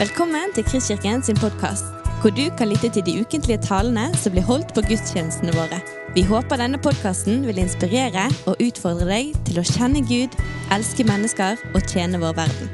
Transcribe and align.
Velkommen 0.00 0.48
til 0.56 0.64
Kristkirken 0.64 1.20
sin 1.20 1.36
podkast, 1.36 1.84
hvor 2.22 2.32
du 2.32 2.46
kan 2.56 2.70
lytte 2.70 2.88
til 2.88 3.02
de 3.04 3.20
ukentlige 3.20 3.60
talene 3.60 4.06
som 4.16 4.32
blir 4.32 4.46
holdt 4.48 4.70
på 4.72 4.80
gudstjenestene 4.86 5.52
våre. 5.52 5.76
Vi 6.14 6.22
håper 6.24 6.56
denne 6.56 6.78
podkasten 6.80 7.42
vil 7.44 7.60
inspirere 7.60 8.22
og 8.48 8.62
utfordre 8.64 9.04
deg 9.10 9.34
til 9.44 9.60
å 9.60 9.64
kjenne 9.68 10.00
Gud, 10.08 10.38
elske 10.72 11.04
mennesker 11.04 11.60
og 11.74 11.84
tjene 11.84 12.16
vår 12.22 12.32
verden. 12.38 12.72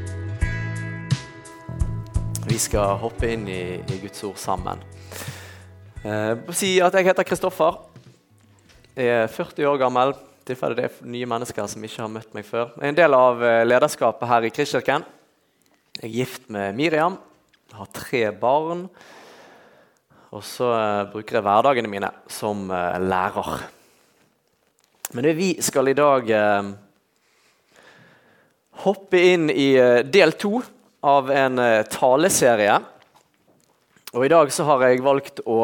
Vi 2.47 2.61
skal 2.63 2.95
hoppe 3.03 3.33
inn 3.35 3.51
i, 3.51 3.81
i 3.83 3.99
Guds 4.05 4.23
ord 4.31 4.39
sammen. 4.39 4.87
Eh, 6.07 6.47
si 6.55 6.77
at 6.79 6.95
Jeg 6.95 7.11
heter 7.11 7.27
Kristoffer. 7.27 7.83
Jeg 8.95 9.11
er 9.25 9.27
40 9.27 9.73
år 9.73 9.83
gammel. 9.83 10.15
Tilfelle 10.47 10.79
det 10.79 10.93
er 10.93 11.03
nye 11.19 11.27
mennesker 11.27 11.67
som 11.75 11.91
ikke 11.91 12.05
har 12.07 12.17
møtt 12.21 12.39
meg 12.39 12.47
før. 12.47 12.71
Jeg 12.79 12.87
er 12.87 12.95
en 12.95 13.03
del 13.03 13.19
av 13.19 13.43
eh, 13.43 13.67
lederskapet 13.67 14.31
her 14.31 14.47
i 14.47 14.55
Kristkirken. 14.55 15.11
Jeg 15.97 16.11
er 16.11 16.13
gift 16.13 16.51
med 16.53 16.75
Miriam, 16.77 17.15
jeg 17.71 17.77
har 17.79 17.87
tre 17.97 18.19
barn. 18.37 18.83
Og 20.37 20.43
så 20.45 20.67
uh, 20.69 21.07
bruker 21.09 21.39
jeg 21.39 21.45
hverdagene 21.47 21.89
mine 21.89 22.11
som 22.29 22.67
uh, 22.69 22.99
lærer. 23.01 23.63
Men 25.17 25.25
det 25.25 25.33
vi 25.39 25.55
skal 25.65 25.89
i 25.89 25.95
dag 25.97 26.29
uh, 26.37 26.69
hoppe 28.85 29.23
inn 29.25 29.49
i 29.49 29.71
del 30.05 30.37
to 30.37 30.61
av 31.01 31.33
en 31.33 31.63
taleserie. 31.89 32.77
Og 34.13 34.27
i 34.27 34.33
dag 34.35 34.53
så 34.53 34.69
har 34.69 34.85
jeg 34.85 35.05
valgt 35.07 35.41
å, 35.49 35.63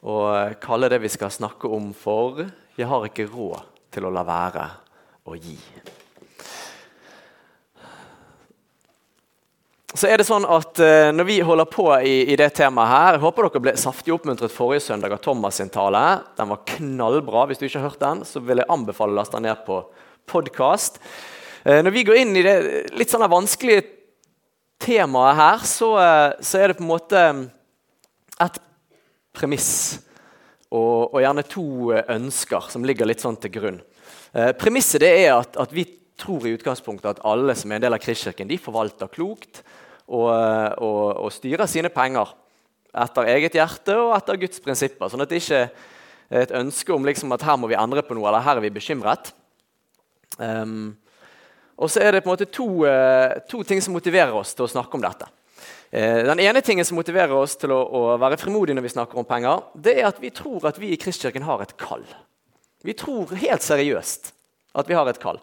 å 0.00 0.16
kalle 0.64 0.88
det 0.88 1.02
vi 1.04 1.12
skal 1.12 1.34
snakke 1.34 1.68
om, 1.68 1.92
for 1.92 2.46
'Jeg 2.72 2.88
har 2.88 3.04
ikke 3.04 3.28
råd 3.28 3.68
til 3.92 4.08
å 4.08 4.14
la 4.16 4.24
være 4.24 4.68
å 5.28 5.36
gi'. 5.36 5.97
Så 9.96 10.04
er 10.04 10.20
det 10.20 10.26
sånn 10.28 10.44
at 10.44 10.80
uh, 10.82 11.08
Når 11.16 11.24
vi 11.24 11.38
holder 11.44 11.68
på 11.72 11.86
i, 12.04 12.16
i, 12.28 12.36
det 12.36 12.50
temaet 12.58 12.90
her 12.92 13.16
Jeg 13.16 13.22
håper 13.22 13.46
dere 13.46 13.62
ble 13.64 13.76
saftig 13.80 14.12
oppmuntret 14.12 14.52
forrige 14.52 14.84
søndag 14.84 15.14
av 15.16 15.22
Thomas 15.24 15.60
sin 15.60 15.72
tale. 15.72 16.02
Den 16.36 16.50
var 16.52 16.64
knallbra. 16.68 17.46
Hvis 17.48 17.60
du 17.60 17.64
ikke 17.68 17.80
har 17.80 17.88
hørt 17.88 18.02
den, 18.02 18.24
så 18.28 18.42
vil 18.44 18.60
jeg 18.60 18.68
anbefale 18.72 19.14
å 19.14 19.18
laste 19.18 19.38
den 19.38 19.48
ned 19.48 19.62
på 19.64 19.80
podkast. 20.28 21.00
Uh, 21.64 21.80
når 21.80 21.94
vi 21.94 22.04
går 22.04 22.20
inn 22.20 22.36
i 22.36 22.44
det 22.44 22.58
litt 23.00 23.14
sånn 23.14 23.24
vanskelige 23.32 23.86
temaet 24.84 25.40
her, 25.40 25.64
så, 25.64 25.90
uh, 25.96 26.36
så, 26.36 26.60
er 26.60 26.68
det 26.68 26.78
på 26.78 26.84
en 26.84 26.92
måte 26.92 27.24
et 28.44 28.60
premiss 29.34 29.72
og, 30.68 31.14
og, 31.14 31.18
gjerne 31.24 31.48
to 31.48 31.66
ønsker 32.12 32.68
som 32.68 32.84
ligger 32.84 33.08
litt 33.08 33.24
sånn 33.24 33.38
til 33.40 33.54
grunn. 33.54 33.78
premisset 34.60 35.00
det 35.00 35.10
er 35.24 35.38
at, 35.38 35.56
at 35.56 35.72
vi 35.72 35.86
tror 36.20 36.44
i 36.44 36.52
utgangspunktet 36.58 37.16
at 37.16 37.24
alle 37.26 37.54
som 37.56 37.72
er 37.72 37.78
en 37.78 37.86
del 37.86 37.96
av 37.96 38.02
Kristkirken, 38.02 38.50
de 38.50 38.58
forvalter 38.60 39.10
klokt 39.10 39.62
og, 40.08 40.28
og, 40.80 41.02
og, 41.24 41.30
styre 41.32 41.66
sine 41.68 41.90
penger 41.92 42.32
etter 42.98 43.28
eget 43.34 43.56
hjerte 43.58 43.96
og 44.00 44.14
etter 44.16 44.40
Guds 44.40 44.62
prinsipper. 44.64 45.10
Sånn 45.12 45.22
at 45.24 45.30
det 45.30 45.42
ikke 45.42 45.66
er 45.66 46.44
et 46.44 46.54
ønske 46.56 46.94
om 46.94 47.04
liksom 47.06 47.32
at 47.36 47.44
her 47.44 47.58
må 47.60 47.68
vi 47.70 47.76
endre 47.78 48.04
på 48.04 48.16
noe, 48.16 48.28
eller 48.30 48.44
her 48.44 48.58
er 48.58 48.64
vi 48.64 48.72
bekymret. 48.72 49.32
Um, 50.38 50.96
og 51.78 51.90
så 51.92 52.02
er 52.02 52.14
det 52.14 52.22
på 52.24 52.30
en 52.30 52.34
måte 52.34 52.48
to, 52.50 52.68
uh, 52.86 53.36
to, 53.50 53.62
ting 53.66 53.82
som 53.84 53.94
motiverer 53.96 54.34
oss 54.34 54.54
til 54.56 54.66
å 54.66 54.70
snakke 54.70 54.98
om 54.98 55.04
dette. 55.04 55.28
Uh, 55.92 56.24
den 56.28 56.42
ene 56.44 56.62
tingen 56.64 56.86
som 56.88 56.98
motiverer 56.98 57.34
oss 57.36 57.56
til 57.60 57.72
å, 57.74 57.78
å, 57.80 58.02
være 58.20 58.40
frimodige 58.40 58.78
når 58.78 58.88
vi 58.88 58.94
snakker 58.96 59.20
om 59.20 59.28
penger, 59.28 59.62
det 59.76 59.98
er 60.00 60.08
at 60.10 60.20
vi 60.22 60.32
tror 60.34 60.68
at 60.70 60.80
vi 60.80 60.92
i 60.94 61.00
Kristkirken 61.00 61.46
har 61.48 61.64
et 61.64 61.76
kall. 61.80 62.04
Vi 62.86 62.94
tror 62.98 63.34
helt 63.36 63.64
seriøst 63.64 64.32
at 64.78 64.90
vi 64.90 64.96
har 64.96 65.08
et 65.10 65.20
kall. 65.22 65.40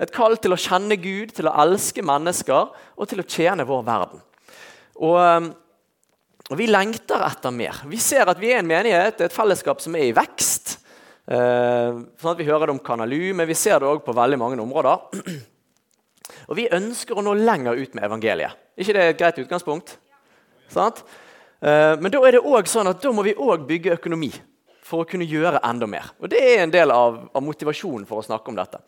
Et 0.00 0.12
kall 0.12 0.36
til 0.40 0.54
å 0.54 0.60
kjenne 0.60 0.96
Gud, 1.00 1.34
til 1.36 1.48
å 1.50 1.56
elske 1.64 2.04
mennesker 2.04 2.70
og 2.96 3.08
til 3.10 3.20
å 3.22 3.26
tjene 3.28 3.66
vår 3.68 3.82
verden. 3.86 4.22
Og, 5.02 5.18
um, 5.18 5.50
og 6.50 6.58
Vi 6.58 6.66
lengter 6.66 7.22
etter 7.26 7.52
mer. 7.54 7.84
Vi 7.88 7.98
ser 8.02 8.28
at 8.28 8.40
vi 8.40 8.52
er 8.52 8.60
en 8.60 8.68
menighet, 8.68 9.20
et 9.20 9.32
fellesskap 9.32 9.80
som 9.80 9.94
er 9.96 10.08
i 10.08 10.16
vekst. 10.16 10.78
Eh, 11.22 11.98
sånn 12.18 12.32
at 12.32 12.38
Vi 12.38 12.48
hører 12.48 12.66
det 12.66 12.74
om 12.74 12.82
Kanalu, 12.82 13.32
men 13.34 13.46
vi 13.46 13.54
ser 13.54 13.78
det 13.78 13.88
òg 13.88 14.02
på 14.04 14.14
veldig 14.16 14.38
mange 14.40 14.60
områder. 14.60 15.06
Og 16.50 16.56
Vi 16.58 16.68
ønsker 16.72 17.16
å 17.16 17.22
nå 17.22 17.36
lenger 17.38 17.78
ut 17.78 17.94
med 17.94 18.04
evangeliet. 18.04 18.58
ikke 18.76 18.92
det 18.96 19.02
et 19.02 19.18
greit 19.18 19.38
utgangspunkt? 19.38 19.96
Sånn? 20.72 20.98
Eh, 21.62 21.94
men 22.00 22.10
da 22.10 22.22
er 22.26 22.36
det 22.36 22.42
også 22.42 22.80
sånn 22.80 22.90
at 22.90 23.02
da 23.02 23.12
må 23.14 23.22
vi 23.22 23.36
òg 23.38 23.66
bygge 23.68 23.94
økonomi 24.00 24.32
for 24.82 25.04
å 25.04 25.08
kunne 25.08 25.28
gjøre 25.28 25.62
enda 25.64 25.86
mer. 25.86 26.10
Og 26.20 26.28
Det 26.28 26.40
er 26.42 26.64
en 26.64 26.74
del 26.74 26.90
av, 26.90 27.28
av 27.32 27.42
motivasjonen 27.42 28.06
for 28.08 28.18
å 28.18 28.26
snakke 28.26 28.50
om 28.50 28.58
dette. 28.58 28.82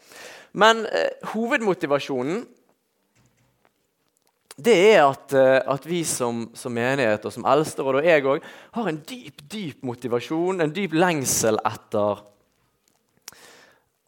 Men 0.55 0.85
eh, 0.87 1.31
hovedmotivasjonen 1.35 2.45
det 4.55 4.75
er 4.93 5.01
at, 5.03 5.33
eh, 5.35 5.61
at 5.67 5.87
vi 5.89 6.05
som, 6.07 6.45
som, 6.55 6.75
menighet 6.75 7.25
og 7.27 7.35
som 7.35 7.47
eldsteråd, 7.51 7.99
og 7.99 8.07
jeg 8.07 8.27
òg, 8.31 8.45
har 8.77 8.91
en 8.91 9.01
dyp 9.09 9.43
dyp 9.51 9.83
motivasjon, 9.87 10.63
en 10.63 10.75
dyp 10.75 10.95
lengsel 10.95 11.59
etter 11.67 12.23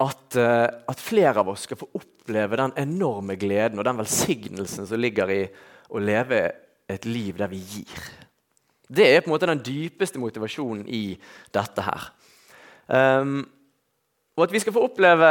at, 0.05 0.37
eh, 0.39 0.69
at, 0.87 1.03
flere 1.03 1.43
av 1.43 1.51
oss 1.51 1.67
skal 1.67 1.81
få 1.81 1.89
oppleve 1.99 2.61
den 2.61 2.77
enorme 2.79 3.35
gleden 3.41 3.81
og 3.81 3.89
den 3.89 3.99
velsignelsen 3.99 4.87
som 4.87 5.03
ligger 5.03 5.33
i 5.35 5.43
å 5.91 6.03
leve 6.03 6.45
et 6.87 7.09
liv 7.09 7.35
der 7.41 7.51
vi 7.51 7.59
gir. 7.67 8.07
Det 8.87 9.09
er 9.09 9.23
på 9.23 9.33
en 9.33 9.35
måte 9.35 9.51
den 9.51 9.65
dypeste 9.67 10.21
motivasjonen 10.23 10.87
i 10.87 11.17
dette 11.55 11.83
her. 11.83 12.11
Um, 12.87 13.41
og 14.37 14.45
at 14.45 14.53
vi 14.53 14.61
skal 14.61 14.75
få 14.77 14.85
oppleve, 14.85 15.29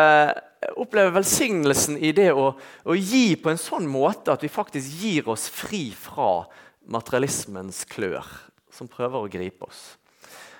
oppleve 0.81 1.13
velsignelsen 1.13 1.99
i 2.01 2.09
det 2.17 2.31
å, 2.33 2.49
å, 2.57 2.95
gi 2.97 3.35
på 3.37 3.51
en 3.51 3.61
sånn 3.61 3.85
måte 3.89 4.33
at 4.33 4.41
vi 4.41 4.49
faktisk 4.49 4.97
gir 5.03 5.29
oss 5.29 5.45
fri 5.53 5.91
fra 5.93 6.47
materialismens 6.89 7.83
klør 7.89 8.25
som 8.73 8.89
prøver 8.89 9.21
å 9.21 9.29
gripe 9.31 9.69
oss. 9.69 9.93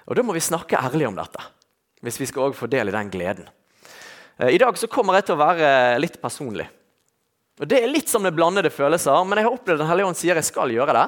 Og 0.05 0.13
Da 0.17 0.21
må 0.21 0.35
vi 0.37 0.45
snakke 0.45 0.77
ærlig 0.77 1.09
om 1.09 1.17
dette 1.17 1.41
hvis 2.05 2.19
vi 2.21 2.27
skal 2.29 2.51
også 2.51 2.61
få 2.61 2.69
del 2.69 2.91
i 2.91 2.93
den 2.93 3.09
gleden. 3.09 3.47
Eh, 4.37 4.53
I 4.53 4.61
dag 4.61 4.77
så 4.77 4.89
kommer 4.91 5.17
jeg 5.17 5.25
til 5.25 5.39
å 5.39 5.41
være 5.41 5.69
litt 5.97 6.19
personlig. 6.21 6.67
Og 7.57 7.65
Det 7.71 7.79
er 7.81 7.89
litt 7.89 8.11
som 8.11 8.21
det 8.21 8.35
blandede 8.35 8.69
følelser, 8.69 9.25
men 9.25 9.39
jeg 9.39 9.47
har 9.47 9.57
opplevd 9.57 9.81
Den 9.81 9.89
hellige 9.89 10.11
ånd 10.11 10.19
sier 10.19 10.37
jeg 10.37 10.45
skal 10.45 10.69
gjøre 10.69 10.93
det. 10.93 11.05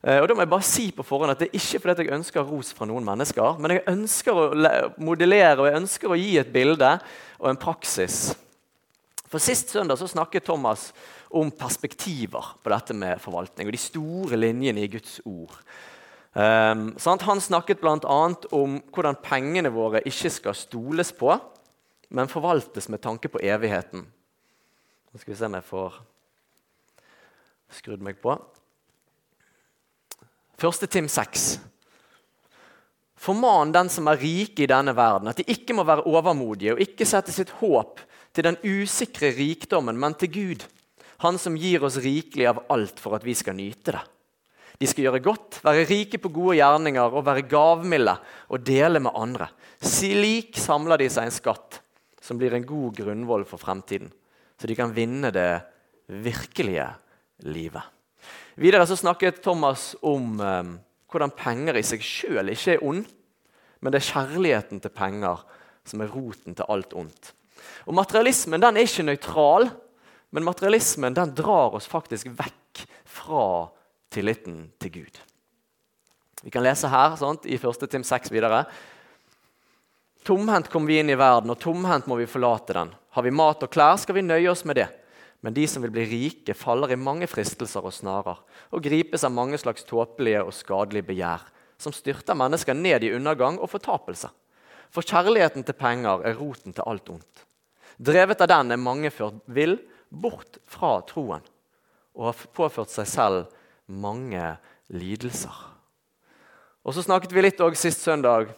Eh, 0.00 0.16
og 0.16 0.28
da 0.28 0.34
må 0.36 0.44
jeg 0.46 0.52
bare 0.52 0.64
si 0.64 0.86
på 0.96 1.04
forhånd 1.04 1.34
at 1.34 1.42
Det 1.42 1.50
er 1.50 1.58
ikke 1.58 1.80
fordi 1.84 2.06
jeg 2.06 2.16
ønsker 2.16 2.46
ros 2.48 2.72
fra 2.72 2.88
noen 2.88 3.04
mennesker, 3.04 3.58
men 3.60 3.76
jeg 3.76 3.88
ønsker 3.90 4.32
å 4.32 4.44
modellere 4.96 5.60
og 5.60 5.68
jeg 5.68 5.80
ønsker 5.82 6.08
å 6.12 6.20
gi 6.20 6.38
et 6.40 6.52
bilde 6.52 6.94
og 7.38 7.50
en 7.50 7.60
praksis. 7.60 8.30
For 9.30 9.38
Sist 9.38 9.70
søndag 9.70 10.00
så 10.00 10.08
snakket 10.08 10.48
Thomas 10.48 10.90
om 11.30 11.52
perspektiver 11.54 12.56
på 12.62 12.72
dette 12.72 12.96
med 12.96 13.20
forvaltning 13.22 13.68
og 13.68 13.76
de 13.76 13.80
store 13.80 14.40
linjene 14.40 14.82
i 14.82 14.90
Guds 14.90 15.20
ord. 15.24 15.52
Um, 16.32 16.96
Han 16.98 17.40
snakket 17.40 17.80
bl.a. 17.80 17.98
om 18.50 18.80
hvordan 18.90 19.18
pengene 19.22 19.70
våre 19.70 20.02
ikke 20.06 20.30
skal 20.30 20.54
stoles 20.54 21.12
på, 21.12 21.36
men 22.10 22.28
forvaltes 22.28 22.88
med 22.88 23.02
tanke 23.02 23.28
på 23.28 23.38
evigheten. 23.42 24.06
Nå 25.10 25.18
skal 25.18 25.32
vi 25.32 25.38
se 25.38 25.46
om 25.46 25.54
jeg 25.54 25.68
får 25.68 26.00
skrudd 27.70 28.02
meg 28.02 28.18
på. 28.22 28.34
1. 30.60 30.90
Tim 30.90 31.08
6. 31.08 31.60
Forman 33.16 33.72
den 33.72 33.88
som 33.88 34.08
er 34.08 34.20
rike 34.20 34.64
i 34.64 34.68
denne 34.68 34.92
verden, 34.96 35.30
at 35.30 35.40
de 35.40 35.46
ikke 35.48 35.72
må 35.76 35.86
være 35.88 36.04
overmodige 36.08 36.74
og 36.74 36.82
ikke 36.84 37.08
sette 37.08 37.32
sitt 37.32 37.52
håp 37.60 38.00
til 38.36 38.44
den 38.44 38.58
usikre 38.60 39.32
rikdommen, 39.36 39.96
men 39.96 40.16
til 40.20 40.32
Gud, 40.34 40.68
Han 41.20 41.36
som 41.36 41.52
gir 41.52 41.82
oss 41.84 41.98
rikelig 42.00 42.46
av 42.48 42.62
alt 42.72 42.96
for 42.96 43.12
at 43.12 43.24
vi 43.26 43.34
skal 43.36 43.52
nyte 43.52 43.92
det. 43.92 44.00
De 44.80 44.88
skal 44.88 45.04
gjøre 45.04 45.20
godt, 45.20 45.58
være 45.60 45.84
rike 45.84 46.16
på 46.16 46.30
gode 46.32 46.54
gjerninger 46.56 47.12
og 47.12 47.26
være 47.26 47.44
gavmilde 47.44 48.14
og 48.48 48.64
dele 48.64 49.02
med 49.04 49.12
andre. 49.12 49.50
Slik 49.84 50.56
samler 50.56 50.96
de 50.96 51.10
seg 51.12 51.28
en 51.28 51.36
skatt 51.36 51.82
som 52.24 52.40
blir 52.40 52.56
en 52.56 52.64
god 52.64 52.96
grunnvoll 53.02 53.44
for 53.44 53.60
fremtiden, 53.60 54.08
så 54.56 54.64
de 54.64 54.78
kan 54.80 54.96
vinne 54.96 55.28
det 55.28 55.50
virkelige 56.08 56.88
livet. 57.52 57.99
Videre 58.58 58.86
så 58.86 58.96
snakket 58.98 59.42
Thomas 59.44 59.92
om 60.02 60.40
eh, 60.40 60.72
hvordan 61.10 61.34
penger 61.36 61.78
i 61.78 61.84
seg 61.86 62.02
sjøl 62.04 62.52
ikke 62.52 62.76
er 62.76 62.84
ond, 62.86 63.04
men 63.80 63.92
det 63.92 64.00
er 64.00 64.10
kjærligheten 64.10 64.82
til 64.82 64.94
penger 64.94 65.44
som 65.88 66.02
er 66.02 66.12
roten 66.12 66.56
til 66.56 66.68
alt 66.68 66.94
ondt. 66.96 67.32
Og 67.88 67.96
Materialismen 67.96 68.62
den 68.62 68.76
er 68.76 68.86
ikke 68.86 69.06
nøytral, 69.06 69.70
men 70.30 70.46
materialismen 70.46 71.16
den 71.16 71.32
drar 71.34 71.74
oss 71.74 71.88
faktisk 71.90 72.28
vekk 72.38 72.84
fra 73.08 73.44
tilliten 74.14 74.68
til 74.78 74.92
Gud. 75.00 75.18
Vi 76.42 76.52
kan 76.54 76.64
lese 76.64 76.88
her 76.88 77.16
sant, 77.20 77.44
i 77.44 77.58
1. 77.58 77.90
Tim 77.90 78.04
6 78.06 78.30
videre. 78.32 78.62
Tomhendt 80.24 80.70
kom 80.72 80.86
vi 80.88 81.00
inn 81.00 81.10
i 81.10 81.18
verden, 81.18 81.50
og 81.52 81.58
tomhendt 81.60 82.08
må 82.08 82.16
vi 82.20 82.28
forlate 82.30 82.76
den. 82.76 82.92
Har 83.16 83.26
vi 83.26 83.34
mat 83.34 83.64
og 83.64 83.72
klær, 83.72 83.98
skal 84.00 84.16
vi 84.16 84.24
nøye 84.24 84.50
oss 84.52 84.64
med 84.68 84.78
det. 84.80 84.88
Men 85.40 85.56
de 85.56 85.64
som 85.68 85.82
vil 85.82 85.92
bli 85.94 86.04
rike, 86.04 86.54
faller 86.54 86.92
i 86.92 87.00
mange 87.00 87.28
fristelser 87.30 87.84
og 87.86 87.94
snarer 87.96 88.42
og 88.70 88.82
gripes 88.84 89.24
av 89.24 89.32
mange 89.32 89.58
slags 89.60 89.86
tåpelige 89.88 90.42
og 90.44 90.52
skadelige 90.52 91.08
begjær, 91.08 91.46
som 91.80 91.94
styrter 91.96 92.36
mennesker 92.36 92.76
ned 92.76 93.06
i 93.06 93.12
undergang 93.16 93.56
og 93.58 93.70
fortapelse. 93.72 94.28
For 94.92 95.06
kjærligheten 95.06 95.64
til 95.64 95.78
penger 95.78 96.26
er 96.26 96.36
roten 96.36 96.74
til 96.76 96.84
alt 96.84 97.08
ondt. 97.08 97.46
Drevet 98.00 98.42
av 98.44 98.50
den 98.50 98.74
er 98.74 98.80
mange 98.80 99.12
ført 99.12 99.40
vill 99.46 99.78
bort 100.10 100.58
fra 100.68 100.98
troen 101.08 101.44
og 102.16 102.30
har 102.30 102.46
påført 102.56 102.92
seg 102.92 103.08
selv 103.08 103.56
mange 103.86 104.42
lidelser. 104.92 105.54
Og 106.84 106.94
Så 106.94 107.04
snakket 107.04 107.32
vi 107.32 107.44
litt 107.44 107.60
sist 107.76 108.02
søndag 108.02 108.50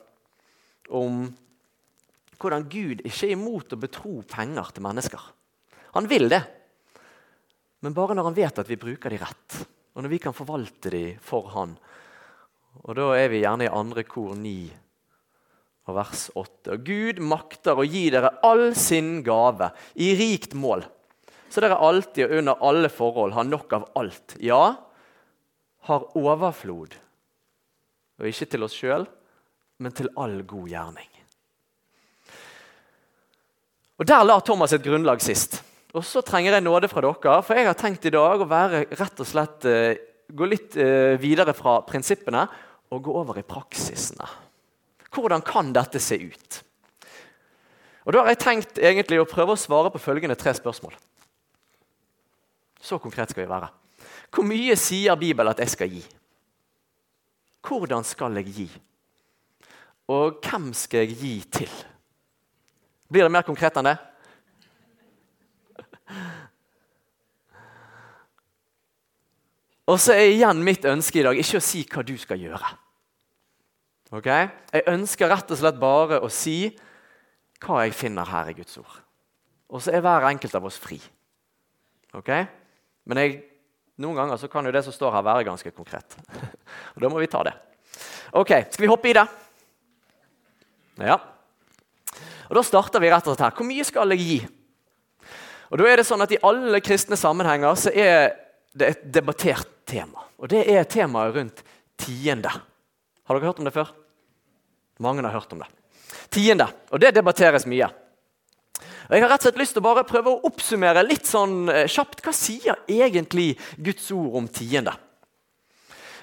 om 0.88 1.26
hvordan 2.38 2.66
Gud 2.70 3.02
ikke 3.04 3.28
er 3.28 3.36
imot 3.36 3.72
å 3.74 3.78
betro 3.78 4.22
penger 4.26 4.72
til 4.72 4.82
mennesker. 4.82 5.20
Han 5.94 6.08
vil 6.08 6.28
det, 6.32 6.42
men 7.82 7.94
bare 7.96 8.14
når 8.14 8.30
han 8.30 8.36
vet 8.36 8.60
at 8.62 8.70
vi 8.70 8.78
bruker 8.80 9.10
de 9.10 9.18
rett, 9.20 9.58
og 9.92 10.04
når 10.04 10.12
vi 10.14 10.20
kan 10.22 10.36
forvalte 10.36 10.92
de 10.94 11.02
for 11.22 11.50
han. 11.52 11.74
Og 12.86 12.94
Da 12.96 13.10
er 13.18 13.28
vi 13.28 13.42
gjerne 13.42 13.66
i 13.66 13.72
andre 13.72 14.04
kor 14.08 14.36
9 14.38 14.54
og 15.90 15.96
vers 15.98 16.28
8. 16.38 16.76
Og 16.76 16.84
Gud 16.86 17.20
makter 17.26 17.78
å 17.78 17.86
gi 17.86 18.06
dere 18.14 18.36
all 18.46 18.70
sin 18.78 19.20
gave 19.26 19.72
i 19.98 20.12
rikt 20.18 20.54
mål, 20.54 20.84
så 21.50 21.60
dere 21.60 21.80
alltid 21.82 22.28
og 22.28 22.36
under 22.38 22.62
alle 22.70 22.88
forhold 22.88 23.34
har 23.36 23.48
nok 23.48 23.74
av 23.76 23.88
alt. 23.98 24.36
Ja, 24.40 24.62
har 25.90 26.06
overflod. 26.16 26.94
Og 28.22 28.30
ikke 28.30 28.46
til 28.54 28.64
oss 28.64 28.76
sjøl, 28.78 29.08
men 29.82 29.94
til 29.96 30.08
all 30.16 30.38
god 30.46 30.70
gjerning. 30.70 31.10
Og 33.98 34.06
Der 34.06 34.24
la 34.24 34.38
Thomas 34.40 34.72
et 34.72 34.82
grunnlag 34.82 35.20
sist. 35.22 35.60
Og 35.92 36.04
så 36.08 36.22
trenger 36.24 36.56
jeg 36.56 36.64
nåde 36.64 36.88
fra 36.88 37.02
dere, 37.04 37.38
for 37.44 37.58
jeg 37.58 37.68
har 37.68 37.76
tenkt 37.76 38.06
i 38.08 38.14
dag 38.14 38.40
å 38.40 38.48
være 38.48 38.86
rett 38.96 39.20
og 39.20 39.28
slett, 39.28 39.66
uh, 39.68 39.92
gå 40.32 40.48
litt 40.48 40.76
uh, 40.80 41.18
videre 41.20 41.52
fra 41.56 41.80
prinsippene 41.84 42.46
og 42.92 43.02
gå 43.04 43.16
over 43.20 43.40
i 43.40 43.46
praksisene. 43.46 44.28
Hvordan 45.12 45.44
kan 45.44 45.72
dette 45.76 46.00
se 46.00 46.16
ut? 46.16 46.62
Og 48.02 48.12
Da 48.12 48.22
har 48.22 48.32
jeg 48.32 48.40
tenkt 48.42 48.80
egentlig 48.80 49.20
å 49.20 49.28
prøve 49.28 49.54
å 49.54 49.60
svare 49.60 49.92
på 49.92 50.00
følgende 50.02 50.36
tre 50.38 50.54
spørsmål. 50.56 50.96
Så 52.82 52.98
konkret 52.98 53.30
skal 53.30 53.44
vi 53.44 53.52
være. 53.52 53.68
Hvor 54.32 54.48
mye 54.48 54.74
sier 54.80 55.18
Bibelen 55.20 55.52
at 55.52 55.60
jeg 55.62 55.70
skal 55.70 55.92
gi? 55.92 56.02
Hvordan 57.62 58.02
skal 58.04 58.40
jeg 58.40 58.54
gi? 58.56 58.68
Og 60.10 60.40
hvem 60.42 60.72
skal 60.74 61.04
jeg 61.04 61.18
gi 61.20 61.34
til? 61.60 61.76
Blir 63.12 63.28
det 63.28 63.34
mer 63.36 63.46
konkret 63.46 63.76
enn 63.78 63.92
det? 63.92 63.98
Og 69.90 69.98
så 69.98 70.14
er 70.14 70.30
igjen 70.30 70.62
mitt 70.62 70.84
ønske 70.86 71.20
i 71.20 71.24
dag 71.26 71.38
ikke 71.38 71.58
å 71.58 71.64
si 71.64 71.82
hva 71.90 72.04
du 72.06 72.14
skal 72.20 72.40
gjøre. 72.40 72.74
Ok? 74.12 74.28
Jeg 74.28 74.86
ønsker 74.92 75.30
rett 75.32 75.50
og 75.50 75.58
slett 75.58 75.80
bare 75.80 76.20
å 76.22 76.28
si 76.32 76.74
hva 77.62 77.82
jeg 77.86 77.96
finner 77.96 78.28
her 78.28 78.52
i 78.52 78.56
Guds 78.58 78.78
ord. 78.78 79.00
Og 79.72 79.82
så 79.82 79.94
er 79.94 80.04
hver 80.04 80.28
enkelt 80.28 80.54
av 80.58 80.68
oss 80.68 80.78
fri. 80.80 80.98
Ok? 82.14 82.30
Men 83.08 83.22
jeg, 83.22 83.38
noen 84.02 84.18
ganger 84.20 84.38
så 84.38 84.50
kan 84.52 84.66
jo 84.68 84.74
det 84.74 84.84
som 84.86 84.94
står 84.94 85.16
her, 85.16 85.26
være 85.26 85.46
ganske 85.48 85.72
konkret. 85.74 86.18
Og 86.94 87.02
da 87.02 87.10
må 87.10 87.22
vi 87.22 87.30
ta 87.32 87.42
det. 87.48 87.54
Ok, 88.38 88.52
Skal 88.72 88.84
vi 88.84 88.90
hoppe 88.90 89.10
i 89.10 89.16
det? 89.16 89.24
Ja. 91.02 91.18
Og 92.48 92.58
Da 92.58 92.62
starter 92.64 93.00
vi 93.00 93.10
rett 93.10 93.26
og 93.26 93.32
slett 93.32 93.46
her. 93.46 93.56
Hvor 93.56 93.66
mye 93.66 93.84
skal 93.88 94.12
jeg 94.12 94.26
gi? 94.28 94.38
Og 95.72 95.80
da 95.80 95.88
er 95.88 95.98
det 95.98 96.04
sånn 96.04 96.20
at 96.20 96.32
I 96.36 96.40
alle 96.44 96.82
kristne 96.84 97.16
sammenhenger 97.16 97.78
så 97.80 97.92
er 97.96 98.41
det 98.72 98.86
er 98.86 98.94
et 98.94 99.08
debattert 99.14 99.72
tema. 99.88 100.24
Og 100.40 100.48
Det 100.48 100.62
er 100.68 100.84
temaet 100.84 101.34
rundt 101.36 101.62
tiende. 102.00 102.50
Har 102.50 103.36
dere 103.38 103.50
hørt 103.50 103.60
om 103.60 103.68
det 103.68 103.74
før? 103.74 103.92
Mange 105.02 105.22
har 105.22 105.34
hørt 105.34 105.52
om 105.52 105.62
det. 105.62 105.68
Tiende. 106.32 106.68
Og 106.90 107.00
det 107.00 107.14
debatteres 107.14 107.66
mye. 107.66 107.88
Og 109.08 109.14
Jeg 109.16 109.22
har 109.22 109.30
rett 109.30 109.42
og 109.42 109.48
slett 109.50 109.60
lyst 109.60 109.74
til 109.76 109.82
å 109.82 109.88
bare 109.88 110.06
prøve 110.08 110.32
å 110.32 110.42
oppsummere 110.48 111.04
litt 111.04 111.26
sånn 111.28 111.68
eh, 111.68 111.88
kjapt. 111.90 112.22
Hva 112.24 112.32
sier 112.32 112.78
egentlig 112.88 113.58
Guds 113.76 114.10
ord 114.14 114.38
om 114.40 114.48
tiende? 114.48 114.94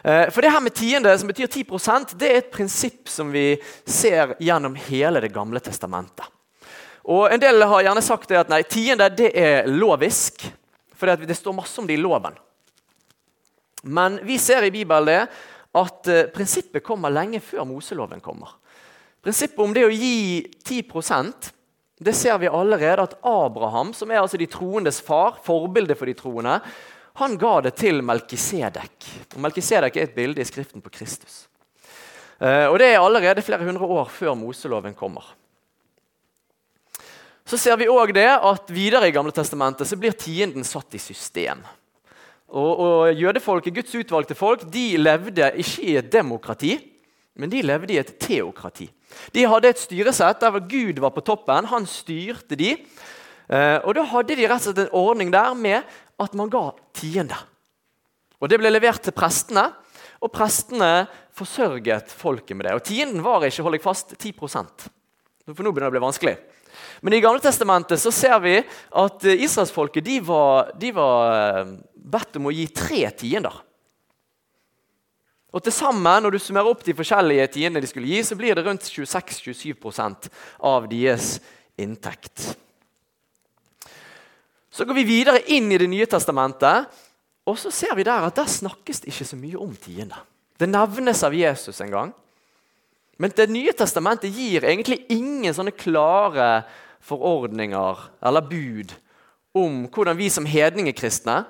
Eh, 0.03 0.29
for 0.33 0.41
det 0.41 0.51
her 0.53 0.63
med 0.63 0.73
tiende, 0.73 1.13
som 1.19 1.29
betyr 1.29 1.47
10% 1.47 2.15
det 2.19 2.29
er 2.29 2.41
et 2.41 2.51
prinsipp 2.51 3.11
som 3.11 3.31
vi 3.31 3.59
ser 3.85 4.35
gjennom 4.39 4.77
hele 4.89 5.21
Det 5.21 5.33
gamle 5.33 5.59
testamentet. 5.59 6.25
Og 7.09 7.31
En 7.31 7.39
del 7.41 7.61
har 7.61 7.83
gjerne 7.83 8.01
sagt 8.05 8.31
at 8.31 8.49
nei, 8.51 8.63
tiende 8.63 9.09
det 9.09 9.31
er 9.37 9.67
lovisk, 9.67 10.45
for 10.99 11.25
det 11.25 11.37
står 11.37 11.55
masse 11.55 11.79
om 11.81 11.87
det 11.87 11.95
i 11.95 12.01
loven. 12.01 12.35
Men 13.83 14.19
vi 14.27 14.37
ser 14.41 14.65
i 14.67 14.73
Bibelen 14.73 15.07
det 15.07 15.21
at 15.79 16.09
eh, 16.11 16.27
prinsippet 16.33 16.83
kommer 16.83 17.13
lenge 17.13 17.39
før 17.43 17.67
Moseloven 17.69 18.19
kommer. 18.23 18.57
Prinsippet 19.23 19.63
om 19.63 19.73
det 19.75 19.85
å 19.87 19.93
gi 19.93 20.43
10% 20.65 21.53
det 21.99 22.13
ser 22.15 22.37
vi 22.39 22.47
allerede 22.47 23.03
at 23.03 23.17
Abraham, 23.27 23.91
som 23.93 24.11
er 24.11 24.21
altså 24.21 24.39
de 24.39 24.47
troendes 24.47 25.01
far, 25.03 25.35
forbildet 25.43 25.99
for 25.99 26.07
de 26.07 26.15
troende, 26.15 26.53
han 27.19 27.35
ga 27.35 27.57
det 27.65 27.73
til 27.75 27.99
Melkisedek. 28.07 29.07
Melkisedek 29.43 29.97
er 29.97 30.07
et 30.07 30.15
bilde 30.15 30.39
i 30.39 30.47
Skriften 30.47 30.79
på 30.79 30.93
Kristus. 30.95 31.41
Eh, 32.39 32.71
og 32.71 32.79
Det 32.79 32.87
er 32.93 33.01
allerede 33.03 33.43
flere 33.43 33.67
hundre 33.67 33.83
år 33.83 34.07
før 34.07 34.37
Moseloven 34.39 34.95
kommer. 34.95 35.27
Så 37.49 37.57
ser 37.57 37.79
vi 37.81 37.87
også 37.89 38.13
det 38.13 38.29
at 38.29 38.69
Videre 38.69 39.07
i 39.09 39.13
Gamle 39.13 39.33
Testamentet 39.33 39.89
så 39.89 39.97
blir 39.97 40.13
tienden 40.13 40.65
satt 40.67 40.93
i 40.93 41.01
system. 41.01 41.63
Og, 42.49 42.81
og 42.81 43.17
Jødefolket, 43.17 43.73
Guds 43.73 43.95
utvalgte 43.97 44.37
folk, 44.37 44.67
de 44.69 44.99
levde 45.01 45.47
ikke 45.57 45.85
i 45.85 45.95
et 45.97 46.11
demokrati, 46.13 46.75
men 47.41 47.49
de 47.49 47.63
levde 47.65 47.95
i 47.95 47.97
et 48.01 48.11
teokrati. 48.21 48.85
De 49.33 49.47
hadde 49.49 49.71
et 49.71 49.81
styresett 49.81 50.43
der 50.43 50.59
Gud 50.69 51.01
var 51.01 51.13
på 51.15 51.23
toppen. 51.25 51.69
Han 51.71 51.87
styrte 51.89 52.57
de. 52.59 52.75
Eh, 53.49 53.77
og 53.81 53.95
Da 53.97 54.05
hadde 54.11 54.37
de 54.37 54.45
rett 54.45 54.59
og 54.59 54.67
slett 54.67 54.83
en 54.83 54.97
ordning 54.99 55.33
der 55.33 55.57
med 55.57 55.97
at 56.21 56.37
man 56.37 56.51
ga 56.53 56.67
tiende. 56.93 57.37
Og 58.37 58.49
Det 58.49 58.61
ble 58.61 58.69
levert 58.69 59.01
til 59.01 59.15
prestene, 59.15 59.71
og 60.21 60.33
prestene 60.35 61.07
forsørget 61.33 62.13
folket 62.13 62.57
med 62.57 62.67
det. 62.67 62.77
Og 62.77 62.85
Tienden 62.85 63.25
var 63.25 63.41
ikke 63.47 63.65
hold 63.65 63.79
jeg 63.79 63.87
fast, 63.87 64.13
10% 64.19 64.89
For 65.49 65.63
nå 65.65 65.71
begynner 65.71 65.89
det 65.89 65.95
å 65.95 65.97
bli 65.97 66.05
vanskelig. 66.05 66.37
Men 67.01 67.15
i 67.15 67.21
Gamle 67.23 67.41
Testamentet 67.43 68.01
så 68.01 68.11
ser 68.13 68.37
vi 68.43 68.57
at 68.59 69.25
eh, 69.25 69.43
israelsfolket 69.45 70.05
de 70.05 70.19
var, 70.25 70.71
de 70.79 70.91
var 70.95 71.33
eh, 71.37 71.73
bedt 71.93 72.39
om 72.39 72.49
å 72.49 72.53
gi 72.55 72.67
tre 72.75 73.03
tiender. 73.17 73.55
Og 75.49 75.63
til 75.65 75.73
sammen, 75.73 76.23
Når 76.23 76.31
du 76.31 76.39
summerer 76.39 76.69
opp 76.69 76.83
de 76.85 76.93
forskjellige 76.93 77.47
tiendene 77.55 77.81
de 77.81 77.89
skulle 77.89 78.09
gi, 78.09 78.21
så 78.23 78.37
blir 78.37 78.55
det 78.55 78.65
rundt 78.65 78.85
26-27% 78.85 80.29
av 80.61 80.85
deres 80.91 81.39
inntekt. 81.79 82.51
Så 84.69 84.85
går 84.85 84.99
vi 85.01 85.07
videre 85.07 85.41
inn 85.49 85.71
i 85.71 85.77
Det 85.77 85.89
nye 85.89 86.05
testamentet, 86.05 86.85
og 87.49 87.57
så 87.57 87.71
ser 87.73 87.95
vi 87.97 88.05
der 88.05 88.27
at 88.27 88.35
der 88.37 88.45
snakkes 88.45 89.01
det 89.01 89.09
ikke 89.09 89.25
så 89.25 89.39
mye 89.39 89.57
om 89.57 89.73
tiende. 89.73 90.19
Det 90.59 90.69
nevnes 90.69 91.23
av 91.23 91.33
Jesus 91.33 91.81
en 91.81 91.91
gang. 91.91 92.11
Men 93.19 93.33
Det 93.35 93.49
nye 93.51 93.73
testamentet 93.75 94.31
gir 94.31 94.63
egentlig 94.63 95.01
ingen 95.11 95.53
sånne 95.53 95.75
klare 95.75 96.63
forordninger 97.03 98.05
eller 98.23 98.45
bud 98.47 98.93
om 99.59 99.81
hvordan 99.91 100.15
vi 100.19 100.29
som 100.31 100.47
hedningekristne 100.47 101.41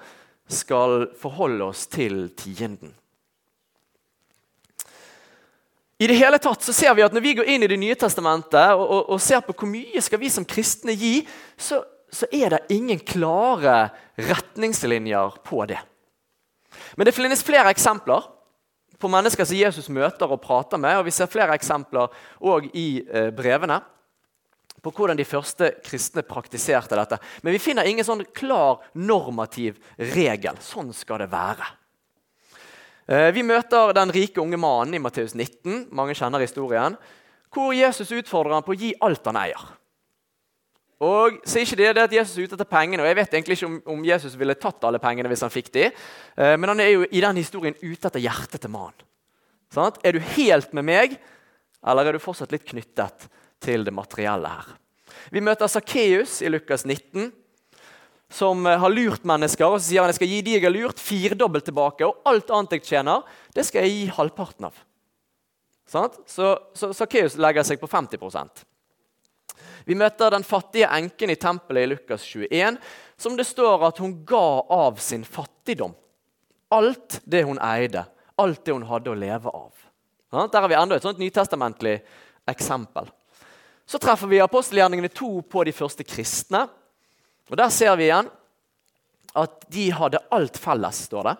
skal 0.49 1.11
forholde 1.19 1.67
oss 1.69 1.85
til 1.91 2.31
tienden. 2.37 2.95
I 5.99 6.07
det 6.07 6.15
hele 6.15 6.39
tatt 6.41 6.63
så 6.63 6.73
ser 6.73 6.95
vi 6.95 7.03
at 7.03 7.13
Når 7.13 7.21
vi 7.21 7.35
går 7.37 7.49
inn 7.51 7.63
i 7.65 7.69
Det 7.69 7.77
nye 7.77 7.97
testamentet 7.99 8.73
og, 8.73 8.85
og, 8.87 9.01
og 9.13 9.21
ser 9.21 9.43
på 9.45 9.53
hvor 9.53 9.69
mye 9.69 10.01
skal 10.01 10.21
vi 10.21 10.31
som 10.31 10.47
kristne 10.47 10.95
gi, 10.95 11.21
så, 11.59 11.83
så 12.09 12.25
er 12.31 12.55
det 12.55 12.65
ingen 12.73 13.01
klare 13.03 13.91
retningslinjer 14.17 15.37
på 15.45 15.65
det. 15.69 15.77
Men 16.95 17.05
det 17.05 17.13
finnes 17.13 17.43
flere 17.45 17.69
eksempler 17.73 18.25
på 18.99 19.11
mennesker 19.11 19.47
som 19.47 19.57
Jesus 19.57 19.89
møter 19.93 20.29
og 20.29 20.41
prater 20.43 20.81
med. 20.81 20.97
og 20.99 21.07
Vi 21.07 21.13
ser 21.15 21.31
flere 21.31 21.55
eksempler 21.55 22.11
i 22.73 22.89
eh, 23.07 23.29
brevene 23.35 23.79
på 24.79 24.91
hvordan 24.95 25.17
de 25.19 25.27
første 25.27 25.73
kristne 25.83 26.23
praktiserte 26.27 26.95
dette. 26.95 27.19
Men 27.43 27.55
vi 27.55 27.61
finner 27.63 27.87
ingen 27.87 28.05
sånn 28.05 28.23
klar 28.35 28.79
normativ 28.95 29.79
regel. 29.97 30.59
Sånn 30.63 30.93
skal 30.95 31.23
det 31.23 31.31
være. 31.31 31.67
Eh, 33.09 33.29
vi 33.35 33.43
møter 33.43 33.95
den 33.97 34.13
rike 34.15 34.41
unge 34.43 34.59
mannen 34.61 34.95
i 34.95 35.01
Matteus 35.03 35.35
19, 35.35 35.89
mange 35.95 36.15
kjenner 36.17 36.43
historien, 36.43 36.95
hvor 37.49 37.73
Jesus 37.73 38.11
utfordrer 38.13 38.59
ham 38.59 38.65
på 38.65 38.75
å 38.75 38.79
gi 38.79 38.93
alt 39.01 39.25
han 39.25 39.39
eier. 39.41 39.63
Og 40.99 41.37
så 41.47 41.59
er 41.59 41.63
ikke 41.63 41.79
det, 41.79 41.91
det 41.95 42.03
at 42.09 42.13
Jesus 42.17 42.35
er 42.35 42.47
ute 42.49 42.57
etter 42.57 42.67
pengene, 42.67 43.03
og 43.03 43.07
Jeg 43.07 43.17
vet 43.21 43.33
egentlig 43.33 43.55
ikke 43.55 43.69
om, 43.69 43.77
om, 43.95 44.01
Jesus 44.03 44.35
ville 44.35 44.55
tatt 44.59 44.83
alle 44.83 44.99
pengene 44.99 45.31
hvis 45.31 45.45
han 45.45 45.53
fikk 45.53 45.71
de, 45.71 45.85
eh, 45.87 46.55
men 46.59 46.73
han 46.73 46.83
er 46.83 46.91
jo 46.91 47.05
i 47.07 47.21
den 47.23 47.39
historien 47.39 47.77
ute 47.79 48.09
etter 48.09 48.19
hjertet 48.19 48.59
til 48.59 48.73
mannen. 48.73 49.07
Sånn? 49.71 49.95
Er 50.03 50.17
du 50.17 50.19
helt 50.35 50.73
med 50.75 50.87
meg, 50.89 51.15
eller 51.87 52.09
er 52.09 52.17
du 52.17 52.23
fortsatt 52.23 52.51
litt 52.51 52.67
knyttet 52.67 53.29
til 53.63 53.85
det 53.87 53.93
materielle 53.95 54.51
her. 54.51 54.73
Vi 55.31 55.43
møter 55.43 55.71
Sakkeus 55.71 56.39
i 56.43 56.51
Lukas 56.51 56.83
19, 56.83 57.29
som 58.29 58.67
eh, 58.67 58.79
har 58.81 58.91
lurt 58.91 59.23
mennesker. 59.23 59.69
og 59.69 59.79
Så 59.79 59.93
sier 59.93 60.03
han 60.03 60.11
jeg 60.11 60.19
skal 60.19 60.33
gi 60.33 60.41
de 60.43 60.57
jeg 60.57 60.65
har 60.67 60.75
lurt, 60.75 60.99
firedobbelt 60.99 61.69
tilbake. 61.69 62.07
Og 62.07 62.27
alt 62.27 62.51
annet 62.51 62.75
jeg 62.75 62.87
tjener, 62.91 63.23
det 63.55 63.65
skal 63.69 63.87
jeg 63.87 63.95
gi 63.95 64.15
halvparten 64.19 64.67
av. 64.67 64.83
Sånn? 65.89 66.11
Så 66.27 66.57
Sakkeus 66.75 67.39
legger 67.39 67.65
seg 67.65 67.79
på 67.81 67.87
50 67.89 68.19
Vi 69.89 69.97
møter 69.97 70.29
den 70.29 70.45
fattige 70.45 70.85
enken 70.93 71.31
i 71.33 71.37
tempelet 71.41 71.87
i 71.87 71.89
Lukas 71.89 72.21
21, 72.21 72.75
som 73.17 73.33
det 73.37 73.47
står 73.49 73.87
at 73.87 73.97
hun 73.97 74.19
ga 74.27 74.61
av 74.69 74.99
sin 75.01 75.23
fattigdom. 75.25 75.95
Alt 76.77 77.17
det 77.25 77.41
hun 77.47 77.57
eide, 77.57 78.03
alt 78.37 78.61
det 78.61 78.75
hun 78.75 78.85
hadde 78.85 79.09
å 79.09 79.17
leve 79.17 79.49
av. 79.49 79.71
Der 80.29 80.61
har 80.61 80.69
vi 80.69 80.77
enda 80.77 80.99
et 80.99 81.07
sånt 81.07 81.17
nytestamentlig 81.17 81.95
eksempel. 82.53 83.09
Så 83.89 83.97
treffer 83.97 84.29
vi 84.29 84.43
apostelgjerningene 84.45 85.09
to 85.09 85.39
på 85.41 85.65
de 85.65 85.73
første 85.73 86.05
kristne. 86.05 86.67
Og 87.49 87.57
Der 87.57 87.73
ser 87.73 87.97
vi 87.97 88.11
igjen 88.11 88.29
at 89.33 89.65
de 89.73 89.89
hadde 89.89 90.21
alt 90.29 90.61
felles, 90.61 91.01
står 91.09 91.31
det. 91.31 91.35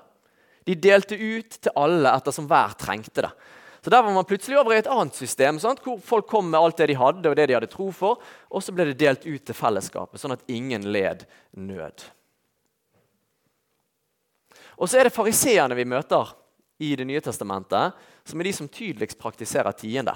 De 0.66 0.82
delte 0.90 1.22
ut 1.22 1.62
til 1.62 1.78
alle 1.78 2.18
ettersom 2.18 2.50
hver 2.50 2.74
trengte 2.82 3.28
det. 3.28 3.34
Så 3.82 3.90
Der 3.90 4.04
var 4.04 4.12
man 4.12 4.26
plutselig 4.26 4.60
over 4.60 4.74
i 4.74 4.80
et 4.82 4.88
annet 4.92 5.16
system, 5.16 5.60
sant? 5.60 5.80
hvor 5.84 6.00
folk 6.04 6.28
kom 6.28 6.50
med 6.52 6.60
alt 6.60 6.78
det 6.78 6.90
de 6.92 7.00
hadde, 7.00 7.30
og 7.30 7.36
det 7.36 7.48
de 7.48 7.56
hadde 7.56 7.72
tro 7.72 7.92
for, 7.96 8.20
og 8.52 8.64
så 8.64 8.74
ble 8.76 8.90
det 8.90 9.00
delt 9.00 9.26
ut 9.26 9.46
til 9.46 9.56
fellesskapet, 9.56 10.20
sånn 10.20 10.36
at 10.36 10.44
ingen 10.52 10.90
led 10.92 11.24
nød. 11.56 12.04
Og 14.80 14.88
så 14.88 15.00
er 15.00 15.08
det 15.08 15.16
fariseerne 15.16 15.76
vi 15.76 15.88
møter 15.88 16.36
i 16.80 16.96
Det 16.96 17.04
nye 17.04 17.20
testamentet, 17.20 17.96
som 18.24 18.40
er 18.40 18.48
de 18.48 18.54
som 18.56 18.68
tydeligst 18.72 19.20
praktiserer 19.20 19.76
tiende. 19.76 20.14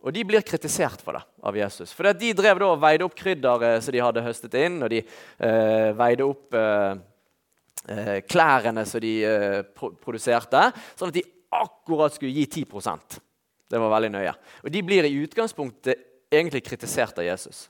Og 0.00 0.14
de 0.14 0.22
blir 0.24 0.44
kritisert 0.46 1.02
for 1.04 1.18
det 1.18 1.24
av 1.44 1.56
Jesus. 1.58 1.92
For 1.92 2.08
De 2.16 2.32
drev 2.32 2.60
da 2.62 2.70
og 2.70 2.80
veide 2.80 3.04
opp 3.04 3.16
krydderet 3.18 3.84
som 3.84 3.92
de 3.92 4.00
hadde 4.00 4.24
høstet 4.24 4.54
inn, 4.56 4.78
og 4.82 4.92
de 4.92 5.02
eh, 5.02 5.90
veide 5.98 6.24
opp 6.24 6.54
eh, 6.56 7.00
eh 7.88 8.14
klærne 8.24 8.86
som 8.86 9.02
de 9.02 9.12
eh, 9.26 9.60
produserte, 9.76 10.70
sånn 10.96 11.12
at 11.12 11.18
de 11.18 11.26
akkurat 11.54 12.14
skulle 12.14 12.34
gi 12.34 12.46
10% 12.64 13.18
Det 13.68 13.80
var 13.80 13.90
veldig 13.92 14.10
nøye. 14.14 14.32
Og 14.64 14.70
De 14.72 14.82
blir 14.82 15.04
i 15.04 15.18
utgangspunktet 15.22 16.06
egentlig 16.32 16.62
kritisert 16.64 17.18
av 17.20 17.26
Jesus. 17.26 17.66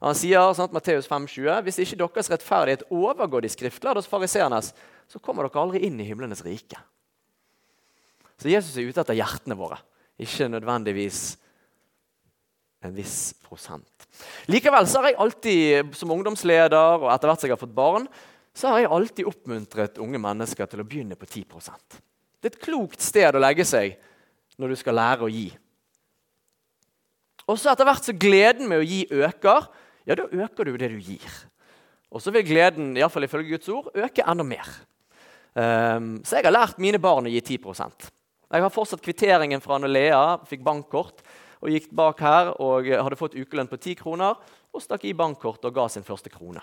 Han 0.00 0.16
sier 0.16 0.52
sant, 0.56 0.74
Matteus 0.76 1.08
5,20.: 1.08 1.62
Hvis 1.64 1.80
ikke 1.80 1.98
deres 2.00 2.30
rettferdighet 2.32 2.84
overgår 2.92 3.44
de 3.44 3.52
skriftlærde 3.52 4.00
hos 4.00 4.10
fariseernes, 4.10 4.72
så 5.08 5.20
kommer 5.20 5.46
dere 5.46 5.62
aldri 5.62 5.82
inn 5.86 6.00
i 6.00 6.06
himlenes 6.08 6.44
rike. 6.44 6.78
Så 8.36 8.52
Jesus 8.52 8.76
er 8.76 8.88
ute 8.88 9.00
etter 9.00 9.16
hjertene 9.16 9.56
våre, 9.56 9.78
ikke 10.20 10.50
nødvendigvis 10.52 11.36
en 12.84 12.94
viss 12.96 13.32
prosent. 13.44 14.08
Likevel 14.52 14.88
så 14.88 15.00
har 15.00 15.12
jeg 15.12 15.20
alltid, 15.24 15.94
som 15.96 16.12
ungdomsleder 16.12 17.00
og 17.00 17.08
etter 17.12 17.30
hvert 17.30 17.40
som 17.40 17.48
jeg 17.48 17.56
har 17.56 17.62
fått 17.62 17.76
barn, 17.76 18.08
så 18.56 18.72
har 18.72 18.82
jeg 18.82 18.92
alltid 18.92 19.28
oppmuntret 19.28 20.00
unge 20.02 20.20
mennesker 20.20 20.68
til 20.68 20.82
å 20.82 20.86
begynne 20.88 21.16
på 21.18 21.28
10 21.28 21.48
Det 22.46 22.52
er 22.52 22.60
et 22.60 22.62
klokt 22.62 23.02
sted 23.02 23.34
å 23.34 23.40
legge 23.42 23.64
seg 23.66 23.96
når 24.54 24.70
du 24.70 24.76
skal 24.78 24.94
lære 24.94 25.26
å 25.26 25.30
gi. 25.34 25.48
Og 27.50 27.58
så 27.58 27.72
Etter 27.72 27.88
hvert 27.88 28.06
så 28.06 28.14
gleden 28.14 28.70
med 28.70 28.84
å 28.84 28.86
gi 28.86 29.00
øker, 29.10 29.66
ja, 30.06 30.14
da 30.14 30.28
øker 30.30 30.68
du 30.68 30.76
det 30.78 30.92
du 30.92 31.00
gir. 31.02 31.26
Og 32.14 32.22
så 32.22 32.30
vil 32.30 32.46
gleden 32.46 32.94
i 32.94 33.02
fall 33.10 33.26
ifølge 33.26 33.56
Guds 33.56 33.72
ord, 33.74 33.90
øke 33.98 34.22
enda 34.22 34.46
mer. 34.46 34.70
Um, 35.58 36.22
så 36.22 36.38
jeg 36.38 36.46
har 36.46 36.54
lært 36.54 36.78
mine 36.78 37.02
barn 37.02 37.26
å 37.26 37.32
gi 37.32 37.40
10% 37.40 38.10
Jeg 38.52 38.62
har 38.62 38.70
fortsatt 38.70 39.02
kvitteringen 39.02 39.62
fra 39.64 39.80
når 39.82 39.90
Lea 39.90 40.24
fikk 40.46 40.62
bankkort 40.62 41.26
og 41.58 41.72
gikk 41.72 41.90
bak 41.98 42.20
her 42.22 42.54
og 42.62 42.86
hadde 42.86 43.18
fått 43.18 43.34
ukelønn 43.34 43.70
på 43.70 43.80
10 43.80 44.02
kroner 44.04 44.38
og 44.70 44.84
stakk 44.84 45.08
i 45.08 45.16
bankkort 45.18 45.66
og 45.66 45.74
ga 45.74 45.88
sin 45.90 46.06
første 46.06 46.30
krone. 46.30 46.62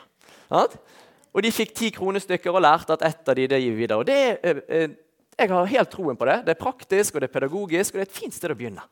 Og 0.54 1.44
de 1.44 1.52
fikk 1.52 1.76
ti 1.76 1.92
kronestykker 1.92 2.54
og 2.54 2.64
lærte 2.64 2.96
at 2.96 3.04
ett 3.10 3.34
av 3.34 3.36
de 3.36 3.50
det 3.52 3.66
gir 3.66 3.76
videre. 3.76 4.00
Og 4.00 4.08
det, 4.08 4.20
er 4.46 4.64
eh, 4.70 4.94
jeg 5.38 5.50
har 5.50 5.70
helt 5.74 5.92
troen 5.92 6.18
på 6.18 6.28
det. 6.30 6.40
Det 6.46 6.54
er 6.54 6.62
praktisk 6.62 7.16
og 7.16 7.24
det 7.24 7.30
er 7.30 7.36
pedagogisk, 7.36 7.94
og 7.94 8.00
det 8.00 8.06
er 8.06 8.12
et 8.12 8.20
fint 8.22 8.36
sted 8.36 8.54
å 8.54 8.58
begynne 8.58 8.84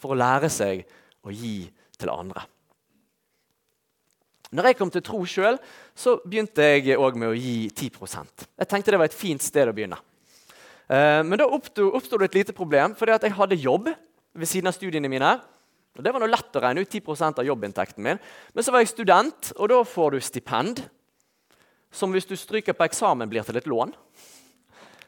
for 0.00 0.14
å 0.14 0.18
lære 0.18 0.48
seg 0.52 0.82
å 1.24 1.32
gi 1.32 1.68
til 2.00 2.12
andre. 2.12 2.44
Når 4.50 4.66
jeg 4.66 4.78
kom 4.80 4.90
til 4.90 5.04
tro 5.06 5.20
sjøl, 5.28 5.60
begynte 6.24 6.64
jeg 6.64 6.98
òg 6.98 7.18
med 7.20 7.30
å 7.30 7.36
gi 7.38 7.68
10% 7.70 8.48
Jeg 8.58 8.68
tenkte 8.70 8.90
det 8.90 8.98
var 8.98 9.10
et 9.10 9.14
fint 9.14 9.42
sted 9.44 9.68
å 9.70 9.74
begynne. 9.76 10.00
Eh, 10.90 11.20
men 11.22 11.38
da 11.38 11.46
oppsto 11.46 12.18
det 12.18 12.30
et 12.30 12.40
lite 12.40 12.56
problem, 12.56 12.96
fordi 12.98 13.14
jeg 13.14 13.36
hadde 13.36 13.60
jobb 13.62 13.92
ved 13.92 14.48
siden 14.48 14.70
av 14.70 14.74
studiene 14.74 15.10
mine. 15.10 15.36
Og 15.96 16.02
Det 16.02 16.12
var 16.12 16.22
noe 16.22 16.30
lett 16.30 16.56
å 16.56 16.62
regne 16.62 16.82
ut 16.82 16.90
10% 16.90 17.38
av 17.38 17.46
jobbinntekten 17.46 18.02
min. 18.02 18.18
Men 18.54 18.64
så 18.64 18.72
var 18.72 18.82
jeg 18.82 18.90
student, 18.90 19.52
og 19.56 19.70
da 19.70 19.82
får 19.84 20.10
du 20.10 20.20
stipend. 20.20 20.82
Som 21.90 22.14
hvis 22.14 22.26
du 22.26 22.36
stryker 22.38 22.74
på 22.74 22.86
eksamen, 22.86 23.30
blir 23.30 23.46
til 23.46 23.58
et 23.58 23.70
lån. 23.70 23.94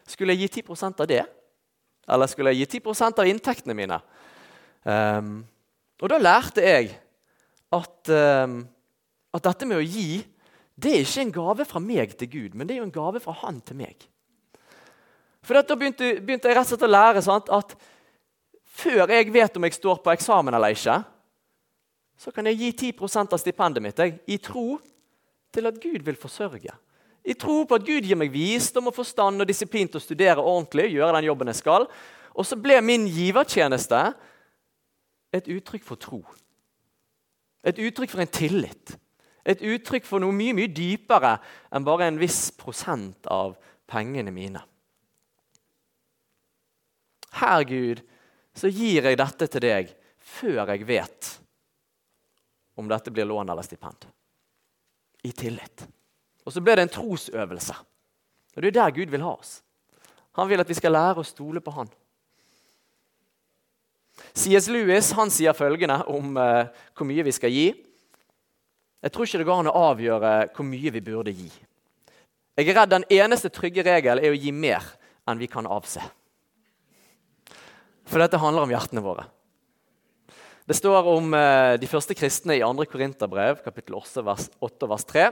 Skulle 0.08 0.34
jeg 0.34 0.46
gi 0.46 0.62
10% 0.62 1.02
av 1.02 1.08
det? 1.10 1.22
Eller 2.10 2.30
skulle 2.30 2.52
jeg 2.52 2.64
gi 2.64 2.80
10% 2.80 3.22
av 3.22 3.30
inntektene 3.30 3.76
mine? 3.78 3.98
Um, 4.82 5.34
og 6.02 6.10
da 6.10 6.18
lærte 6.18 6.64
jeg 6.64 6.90
at, 7.72 8.10
um, 8.10 8.62
at 9.32 9.46
dette 9.46 9.68
med 9.68 9.78
å 9.78 9.86
gi 9.86 10.22
det 10.82 10.92
er 10.92 11.04
ikke 11.04 11.22
en 11.22 11.34
gave 11.34 11.66
fra 11.68 11.80
meg 11.82 12.14
til 12.18 12.30
Gud, 12.32 12.56
men 12.56 12.66
det 12.66 12.74
er 12.74 12.80
jo 12.80 12.88
en 12.88 12.94
gave 12.94 13.20
fra 13.22 13.34
Han 13.44 13.60
til 13.60 13.78
meg. 13.78 14.08
For 15.42 15.58
Da 15.58 15.76
begynte, 15.76 16.14
begynte 16.22 16.48
jeg 16.48 16.56
rett 16.56 16.66
og 16.66 16.70
slett 16.72 16.86
å 16.86 16.90
lære 16.90 17.22
sant, 17.22 17.50
at 17.50 17.74
før 18.72 19.10
jeg 19.10 19.32
vet 19.34 19.56
om 19.58 19.66
jeg 19.66 19.76
står 19.76 20.00
på 20.02 20.12
eksamen 20.14 20.54
eller 20.54 20.74
ikke, 20.74 21.02
så 22.16 22.30
kan 22.32 22.46
jeg 22.46 22.58
gi 22.60 22.70
10% 22.92 23.34
av 23.34 23.40
stipendet 23.40 23.82
mitt 23.82 23.98
jeg, 23.98 24.20
i 24.30 24.38
tro 24.38 24.78
til 25.52 25.68
at 25.68 25.80
Gud 25.82 26.06
vil 26.06 26.16
forsørge. 26.16 26.72
I 27.22 27.34
tro 27.38 27.62
på 27.66 27.78
at 27.78 27.86
Gud 27.86 28.06
gir 28.06 28.18
meg 28.18 28.32
visdom 28.34 28.90
og 28.90 28.96
forstand 28.96 29.44
og 29.44 29.48
disiplin 29.48 29.90
til 29.90 30.00
å 30.00 30.02
studere 30.02 30.42
ordentlig. 30.42 30.90
gjøre 30.90 31.20
den 31.20 31.28
jobben 31.28 31.52
jeg 31.52 31.60
skal. 31.60 31.86
Og 32.34 32.46
så 32.48 32.58
ble 32.58 32.80
min 32.82 33.06
givertjeneste 33.06 34.00
et 35.32 35.48
uttrykk 35.48 35.84
for 35.86 36.00
tro. 36.00 36.22
Et 37.62 37.78
uttrykk 37.78 38.10
for 38.10 38.24
en 38.24 38.32
tillit. 38.32 38.96
Et 39.46 39.62
uttrykk 39.74 40.06
for 40.06 40.22
noe 40.22 40.34
mye 40.34 40.54
mye 40.54 40.70
dypere 40.70 41.36
enn 41.70 41.86
bare 41.86 42.10
en 42.10 42.18
viss 42.18 42.50
prosent 42.58 43.26
av 43.30 43.54
pengene 43.90 44.34
mine. 44.34 44.62
Her, 47.38 47.62
Gud, 47.64 48.02
så 48.54 48.68
gir 48.68 49.08
jeg 49.08 49.18
dette 49.18 49.48
til 49.48 49.64
deg 49.64 49.94
før 50.22 50.74
jeg 50.74 50.86
vet 50.88 51.30
om 52.76 52.88
dette 52.90 53.12
blir 53.14 53.28
lån 53.28 53.52
eller 53.52 53.66
stipend. 53.66 54.06
I 55.22 55.32
tillit. 55.32 55.86
Og 56.46 56.54
så 56.54 56.62
ble 56.62 56.76
det 56.76 56.86
en 56.86 56.94
trosøvelse. 56.96 57.74
Og 58.56 58.62
Det 58.62 58.72
er 58.72 58.78
der 58.78 58.94
Gud 58.96 59.10
vil 59.10 59.24
ha 59.24 59.34
oss. 59.34 59.62
Han 60.36 60.48
vil 60.48 60.60
at 60.60 60.68
vi 60.68 60.76
skal 60.76 60.92
lære 60.92 61.20
å 61.20 61.26
stole 61.26 61.60
på 61.60 61.74
Han. 61.76 61.90
C.S. 64.32 64.68
Lewis 64.68 65.10
han 65.16 65.30
sier 65.32 65.56
følgende 65.56 65.98
om 66.08 66.36
uh, 66.36 66.68
hvor 66.96 67.08
mye 67.08 67.24
vi 67.24 67.32
skal 67.34 67.52
gi. 67.52 67.66
Jeg 69.02 69.12
tror 69.12 69.26
ikke 69.26 69.40
det 69.40 69.48
går 69.48 69.60
an 69.62 69.70
å 69.72 69.78
avgjøre 69.90 70.32
hvor 70.54 70.68
mye 70.68 70.92
vi 70.94 71.04
burde 71.04 71.34
gi. 71.34 71.48
Jeg 72.56 72.68
er 72.68 72.76
redd 72.76 72.92
Den 72.92 73.06
eneste 73.10 73.50
trygge 73.52 73.84
regel 73.84 74.20
er 74.20 74.32
å 74.32 74.38
gi 74.38 74.52
mer 74.52 74.84
enn 75.28 75.40
vi 75.40 75.48
kan 75.50 75.66
avse. 75.66 76.02
For 78.08 78.20
dette 78.20 78.40
handler 78.40 78.66
om 78.66 78.72
hjertene 78.72 79.04
våre. 79.04 79.24
Det 80.68 80.76
står 80.76 81.08
om 81.10 81.32
eh, 81.34 81.74
de 81.80 81.88
første 81.90 82.14
kristne 82.14 82.58
i 82.58 82.62
2. 82.62 82.86
Korinterbrev, 82.92 83.62
kapittel 83.64 83.96
8, 83.98 84.22
vers, 84.26 84.46
8, 84.62 84.88
vers 84.92 85.06
3, 85.08 85.24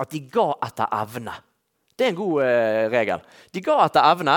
at 0.00 0.10
de 0.12 0.22
ga 0.32 0.48
etter 0.66 0.90
evne. 1.00 1.34
Det 1.94 2.06
er 2.06 2.12
en 2.14 2.20
god 2.20 2.42
eh, 2.44 2.84
regel. 2.92 3.24
De 3.52 3.62
ga 3.64 3.78
etter 3.84 4.06
evne. 4.08 4.36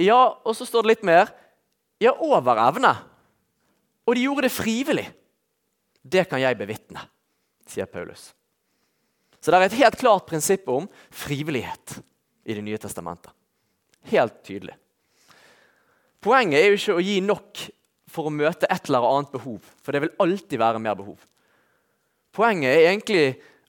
Ja, 0.00 0.20
og 0.46 0.54
så 0.56 0.66
står 0.68 0.86
det 0.86 0.92
litt 0.94 1.08
mer. 1.08 1.32
Ja, 2.00 2.14
over 2.14 2.60
evne. 2.62 2.92
Og 4.06 4.16
de 4.16 4.26
gjorde 4.26 4.46
det 4.46 4.54
frivillig. 4.54 5.08
Det 6.00 6.24
kan 6.30 6.40
jeg 6.40 6.56
bevitne, 6.56 7.02
sier 7.68 7.90
Paulus. 7.90 8.30
Så 9.40 9.52
det 9.52 9.58
er 9.58 9.66
et 9.66 9.80
helt 9.80 9.98
klart 10.00 10.28
prinsipp 10.28 10.68
om 10.72 10.86
frivillighet 11.12 11.98
i 12.48 12.56
Det 12.56 12.62
nye 12.64 12.78
testamentet. 12.80 13.32
Helt 14.08 14.40
tydelig. 14.44 14.74
Poenget 16.20 16.60
er 16.60 16.70
jo 16.70 16.78
ikke 16.78 16.96
å 16.96 17.04
gi 17.04 17.18
nok 17.24 17.60
for 18.10 18.28
å 18.28 18.32
møte 18.34 18.68
et 18.68 18.88
eller 18.88 19.06
annet 19.06 19.32
behov, 19.32 19.60
for 19.80 19.94
det 19.94 20.02
vil 20.04 20.16
alltid 20.20 20.58
være 20.60 20.80
mer 20.82 20.96
behov. 20.98 21.20
Poenget 22.34 22.72
er 22.72 22.88
egentlig 22.90 23.22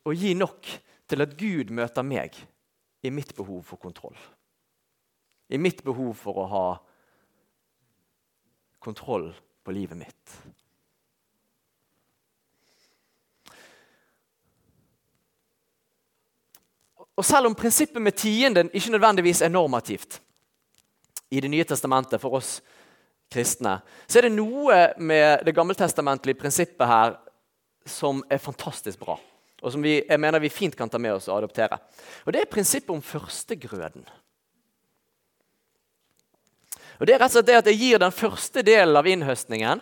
å 0.08 0.16
gi 0.16 0.34
nok 0.38 0.72
til 1.12 1.26
at 1.26 1.36
Gud 1.38 1.74
møter 1.76 2.06
meg 2.08 2.38
i 3.04 3.12
mitt 3.12 3.36
behov 3.36 3.64
for 3.68 3.82
kontroll. 3.82 4.16
I 5.52 5.60
mitt 5.60 5.84
behov 5.84 6.16
for 6.16 6.40
å 6.40 6.48
ha 6.48 6.66
kontroll 8.82 9.30
på 9.64 9.76
livet 9.76 10.00
mitt. 10.00 10.36
Og 17.20 17.26
Selv 17.26 17.52
om 17.52 17.56
prinsippet 17.56 18.02
med 18.02 18.16
tienden 18.18 18.72
ikke 18.74 18.96
nødvendigvis 18.96 19.42
er 19.42 19.54
normativt, 19.54 20.22
i 21.32 21.40
Det 21.40 21.50
nye 21.50 21.64
testamentet 21.64 22.20
for 22.20 22.36
oss 22.36 22.62
kristne, 23.32 23.78
så 24.08 24.20
er 24.20 24.26
det 24.28 24.34
noe 24.36 24.80
med 25.00 25.46
det 25.46 25.54
gammeltestamentlige 25.56 26.36
prinsippet 26.36 26.88
her 26.88 27.14
som 27.88 28.20
er 28.30 28.38
fantastisk 28.38 29.00
bra. 29.00 29.16
Og 29.62 29.74
som 29.74 29.84
vi, 29.86 30.00
jeg 30.02 30.20
mener 30.20 30.42
vi 30.42 30.50
fint 30.50 30.76
kan 30.78 30.90
ta 30.90 30.98
med 31.02 31.14
oss 31.16 31.30
og 31.30 31.38
adoptere. 31.38 31.78
Og 32.26 32.34
Det 32.34 32.42
er 32.42 32.50
prinsippet 32.50 32.94
om 32.94 33.02
førstegrøden. 33.02 34.06
Og 37.00 37.08
det 37.08 37.16
er 37.16 37.22
rett 37.22 37.32
og 37.32 37.40
slett 37.40 37.50
det 37.50 37.60
at 37.60 37.70
jeg 37.70 37.80
gir 37.82 38.02
den 38.02 38.14
første 38.14 38.62
delen 38.66 38.98
av 38.98 39.08
innhøstningen 39.10 39.82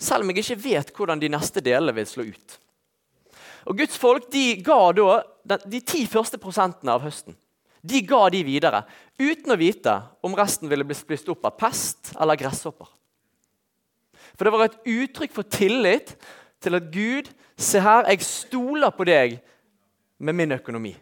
selv 0.00 0.24
om 0.24 0.30
jeg 0.32 0.42
ikke 0.42 0.62
vet 0.64 0.92
hvordan 0.96 1.20
de 1.20 1.30
neste 1.32 1.62
delene 1.64 1.94
vil 1.96 2.08
slå 2.08 2.26
ut. 2.28 2.58
Og 3.68 3.78
Guds 3.78 3.96
folk 4.00 4.28
de 4.32 4.46
ga 4.64 4.80
da 4.96 5.58
de 5.64 5.80
ti 5.84 6.04
første 6.10 6.40
prosentene 6.40 6.92
av 6.96 7.04
høsten 7.04 7.36
de 7.84 8.00
ga 8.00 8.22
de 8.32 8.40
videre, 8.46 8.80
uten 9.20 9.52
å 9.52 9.60
vite 9.60 9.92
om 10.24 10.32
resten 10.38 10.70
ville 10.70 10.86
bli 10.88 10.96
spist 10.96 11.28
opp 11.28 11.44
av 11.44 11.58
pest 11.60 12.14
eller 12.16 12.38
gresshopper. 12.40 12.88
For 14.34 14.46
det 14.46 14.52
var 14.54 14.64
et 14.64 14.88
uttrykk 14.88 15.34
for 15.34 15.52
tillit 15.52 16.14
til 16.64 16.78
at 16.78 16.88
Gud, 16.92 17.30
se 17.56 17.80
her, 17.80 18.08
jeg 18.08 18.24
stoler 18.26 18.92
på 18.94 19.06
deg 19.08 19.38
med 20.18 20.36
min 20.36 20.56
økonomi. 20.56 20.94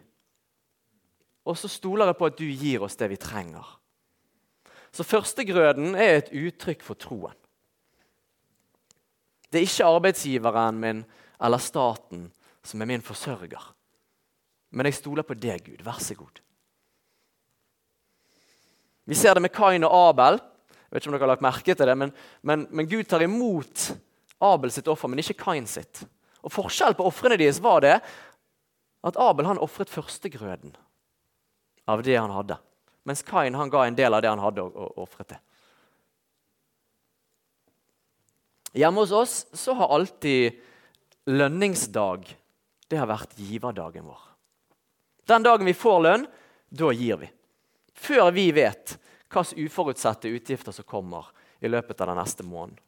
Og 1.43 1.57
så 1.59 1.67
stoler 1.71 2.11
jeg 2.11 2.19
på 2.19 2.27
at 2.29 2.37
du 2.39 2.45
gir 2.45 2.83
oss 2.85 2.99
det 2.99 3.09
vi 3.11 3.19
trenger. 3.19 3.65
Så 4.93 5.03
førstegrøden 5.03 5.95
er 5.95 6.19
et 6.19 6.31
uttrykk 6.31 6.83
for 6.85 6.99
troen. 6.99 7.35
Det 9.51 9.59
er 9.59 9.67
ikke 9.67 9.89
arbeidsgiveren 9.89 10.79
min 10.81 11.03
eller 11.43 11.61
staten 11.61 12.27
som 12.65 12.81
er 12.81 12.89
min 12.89 13.03
forsørger. 13.05 13.65
Men 14.73 14.89
jeg 14.89 14.97
stoler 14.97 15.25
på 15.27 15.37
deg, 15.37 15.61
Gud. 15.65 15.83
Vær 15.85 15.99
så 16.01 16.15
god. 16.17 16.39
Vi 19.05 19.15
ser 19.15 19.35
det 19.35 19.43
med 19.43 19.53
Kain 19.53 19.83
og 19.83 19.93
Abel. 20.09 20.39
Jeg 20.39 20.95
vet 20.95 21.03
ikke 21.03 21.11
om 21.11 21.17
dere 21.17 21.25
har 21.25 21.33
lagt 21.33 21.45
merke 21.45 21.75
til 21.75 21.89
det, 21.89 21.97
men, 21.97 22.13
men, 22.41 22.65
men 22.71 22.89
Gud 22.89 23.03
tar 23.09 23.25
imot 23.25 23.91
Abel 24.43 24.71
sitt 24.73 24.89
offer, 24.91 25.09
men 25.11 25.21
ikke 25.23 25.37
Kain 25.39 25.67
sitt. 25.69 26.03
Og 26.43 26.51
Forskjellen 26.51 26.97
på 26.99 27.07
ofrene 27.07 27.39
deres 27.39 27.61
var 27.63 27.83
det 27.85 27.95
at 29.03 29.19
Abel 29.19 29.47
han 29.47 29.61
ofret 29.63 29.91
førstegrøden 29.91 30.75
av 31.91 32.03
det 32.03 32.15
han 32.17 32.31
hadde. 32.31 32.57
Mens 33.07 33.23
Kain 33.27 33.55
han 33.55 33.71
ga 33.71 33.85
en 33.87 33.97
del 33.97 34.15
av 34.15 34.23
det 34.23 34.31
han 34.31 34.43
hadde, 34.43 34.63
og, 34.63 34.93
ofret 35.03 35.33
det. 35.35 35.39
Hjemme 38.73 39.03
hos 39.03 39.11
oss 39.13 39.35
så 39.53 39.75
har 39.77 39.91
alltid 39.93 40.59
lønningsdag 41.29 42.25
det 42.89 42.99
har 42.99 43.09
vært 43.09 43.35
giverdagen 43.37 44.07
vår. 44.07 44.21
Den 45.29 45.45
dagen 45.45 45.67
vi 45.67 45.75
får 45.77 45.99
lønn, 46.03 46.25
da 46.73 46.89
gir 46.95 47.19
vi. 47.21 47.29
Før 47.93 48.31
vi 48.33 48.49
vet 48.55 48.97
hvilke 49.33 49.65
uforutsette 49.65 50.29
utgifter 50.29 50.75
som 50.75 50.85
kommer 50.85 51.29
i 51.63 51.69
løpet 51.69 52.01
av 52.01 52.11
den 52.11 52.19
neste 52.19 52.45
måneden. 52.45 52.79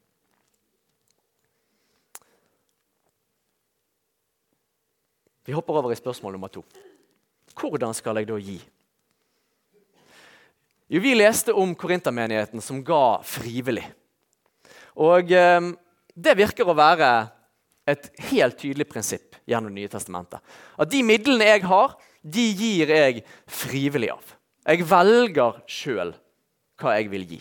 Vi 5.46 5.54
hopper 5.54 5.78
over 5.78 5.94
i 5.94 5.98
spørsmål 5.98 6.34
nummer 6.34 6.50
to. 6.50 6.64
Hvordan 7.54 7.94
skal 7.94 8.18
jeg 8.18 8.28
da 8.28 8.38
gi? 8.42 8.58
Jo, 10.90 11.00
Vi 11.00 11.14
leste 11.14 11.54
om 11.54 11.74
korintermenigheten 11.74 12.60
som 12.60 12.82
ga 12.84 13.22
frivillig. 13.22 13.86
Og 14.96 15.30
eh, 15.30 15.72
Det 16.14 16.36
virker 16.38 16.66
å 16.66 16.74
være 16.74 17.28
et 17.86 18.10
helt 18.32 18.58
tydelig 18.58 18.88
prinsipp 18.90 19.36
gjennom 19.46 19.74
Nye 19.74 19.88
testamentet. 19.88 20.42
At 20.74 20.90
de 20.90 21.02
midlene 21.06 21.46
jeg 21.46 21.62
har, 21.70 21.94
de 22.22 22.46
gir 22.50 22.90
jeg 22.90 23.22
frivillig 23.46 24.10
av. 24.10 24.24
Jeg 24.66 24.86
velger 24.90 25.60
sjøl 25.70 26.14
hva 26.80 26.96
jeg 26.96 27.10
vil 27.12 27.26
gi. 27.30 27.38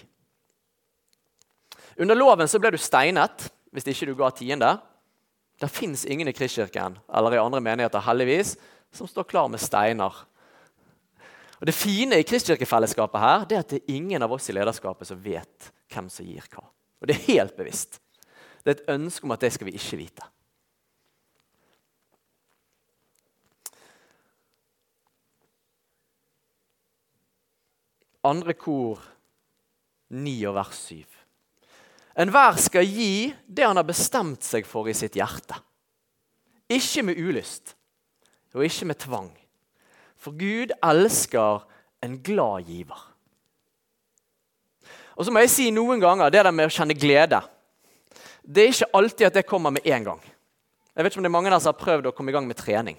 Under 1.98 2.18
loven 2.18 2.50
så 2.52 2.60
ble 2.62 2.76
du 2.76 2.78
steinet 2.78 3.48
hvis 3.74 3.88
ikke 3.90 4.12
du 4.12 4.14
ga 4.20 4.30
tiende. 4.36 4.76
Det 5.60 5.72
fins 5.72 6.06
ingen 6.06 6.28
i 6.28 6.34
Kristkirken 6.36 6.98
eller 7.08 7.36
i 7.36 7.40
andre 7.40 7.62
menigheter 7.64 8.04
heldigvis, 8.04 8.56
som 8.92 9.08
står 9.08 9.24
klar 9.24 9.48
med 9.52 9.62
steiner. 9.64 10.14
Og 11.60 11.66
Det 11.66 11.76
fine 11.76 12.20
i 12.20 12.28
kristkirkefellesskapet 12.28 13.22
her, 13.22 13.46
det 13.46 13.56
er 13.56 13.64
at 13.64 13.72
det 13.72 13.82
er 13.82 13.96
ingen 13.96 14.24
av 14.24 14.32
oss 14.36 14.50
i 14.50 14.56
lederskapet 14.56 15.08
som 15.08 15.22
vet 15.24 15.72
hvem 15.92 16.10
som 16.12 16.28
gir 16.28 16.44
hva. 16.52 16.66
Og 17.02 17.08
Det 17.08 17.16
er 17.16 17.28
helt 17.32 17.56
bevisst. 17.58 18.02
Det 18.64 18.72
er 18.72 18.80
et 18.80 18.96
ønske 18.96 19.24
om 19.24 19.32
at 19.32 19.42
det 19.42 19.54
skal 19.54 19.70
vi 19.70 19.78
ikke 19.78 20.00
vite. 20.00 20.32
Andre 28.26 28.56
kor 28.58 29.04
9 30.10 30.34
og 30.50 30.56
vers 30.58 30.80
7. 30.90 31.15
Enhver 32.16 32.60
skal 32.64 32.88
gi 32.88 33.34
det 33.46 33.66
han 33.68 33.76
har 33.76 33.88
bestemt 33.88 34.46
seg 34.46 34.68
for 34.68 34.88
i 34.88 34.96
sitt 34.96 35.18
hjerte. 35.20 35.58
Ikke 36.72 37.04
med 37.06 37.20
ulyst 37.20 37.76
og 38.56 38.64
ikke 38.64 38.88
med 38.88 39.00
tvang. 39.04 39.32
For 40.16 40.32
Gud 40.32 40.72
elsker 40.80 41.66
en 42.06 42.16
glad 42.24 42.70
giver. 42.70 43.02
Og 45.16 45.28
så 45.28 45.32
må 45.32 45.44
jeg 45.44 45.52
si 45.52 45.66
noen 45.76 46.00
ganger 46.00 46.32
det 46.32 46.46
der 46.48 46.56
med 46.56 46.70
å 46.70 46.72
kjenne 46.72 46.96
glede. 46.96 47.42
Det 48.44 48.64
er 48.64 48.72
ikke 48.72 48.96
alltid 48.96 49.28
at 49.28 49.38
det 49.40 49.50
kommer 49.50 49.76
med 49.76 49.86
en 49.88 50.08
gang. 50.08 50.24
Jeg 50.96 51.04
vet 51.04 51.12
ikke 51.12 51.20
om 51.20 51.28
det 51.28 51.32
er 51.32 51.36
mange 51.36 51.52
der 51.52 51.60
som 51.60 51.74
har 51.74 51.84
prøvd 51.84 52.08
å 52.08 52.16
komme 52.16 52.32
i 52.32 52.36
gang 52.36 52.48
med 52.48 52.60
trening. 52.60 52.98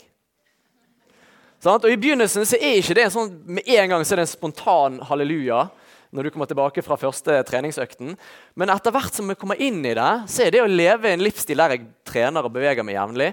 Og 1.67 1.89
I 1.89 1.97
begynnelsen 1.99 2.45
så 2.47 2.59
er 2.61 2.79
ikke 2.79 2.95
det 2.99 3.09
sånn, 3.15 3.33
med 3.49 3.67
en 3.67 3.91
gang 3.91 4.05
så 4.05 4.15
er 4.15 4.21
det 4.21 4.27
en 4.27 4.35
spontan 4.37 4.99
halleluja 5.09 5.65
når 6.17 6.27
du 6.27 6.33
kommer 6.33 6.49
tilbake 6.49 6.83
fra 6.85 6.97
første 7.01 7.37
treningsøkten. 7.49 8.15
Men 8.57 8.73
etter 8.73 8.95
hvert 8.95 9.15
som 9.15 9.29
vi 9.29 9.37
kommer 9.39 9.61
inn 9.61 9.83
i 9.85 9.93
det, 9.97 10.13
så 10.33 10.47
er 10.47 10.55
det 10.55 10.63
å 10.65 10.71
leve 10.71 11.13
en 11.13 11.25
livsstil 11.25 11.61
der 11.61 11.77
jeg 11.77 11.85
trener 12.09 12.49
og 12.49 12.55
beveger 12.55 12.87
meg 12.87 12.97
jevnlig, 12.97 13.31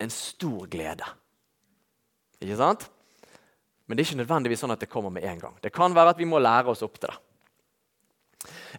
en 0.00 0.12
stor 0.12 0.64
glede. 0.72 1.06
Ikke 2.40 2.58
sant? 2.58 2.88
Men 3.84 3.96
det 3.96 4.04
er 4.04 4.08
ikke 4.08 4.22
nødvendigvis 4.22 4.64
sånn 4.64 4.72
at 4.72 4.80
det 4.80 4.90
kommer 4.90 5.12
med 5.12 5.26
en 5.28 5.42
gang. 5.42 5.56
Det 5.60 5.72
kan 5.74 5.92
være 5.94 6.14
at 6.14 6.20
vi 6.20 6.28
må 6.28 6.40
lære 6.40 6.72
oss 6.72 6.82
opp 6.86 6.96
til 6.96 7.12
det. 7.12 7.20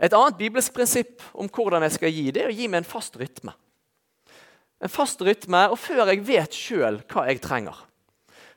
Et 0.01 0.13
annet 0.13 0.37
bibelsk 0.39 0.73
prinsipp 0.75 1.21
om 1.33 1.47
hvordan 1.49 1.85
jeg 1.85 1.95
skal 1.95 2.13
gi, 2.13 2.25
det 2.33 2.43
er 2.43 2.51
å 2.51 2.55
gi 2.55 2.67
meg 2.67 2.81
en 2.81 2.89
fast 2.89 3.15
rytme. 3.21 3.53
En 4.83 4.91
fast 4.91 5.21
rytme, 5.23 5.69
Og 5.71 5.79
før 5.79 6.09
jeg 6.11 6.25
vet 6.25 6.57
sjøl 6.57 6.99
hva 7.07 7.29
jeg 7.29 7.41
trenger. 7.41 7.84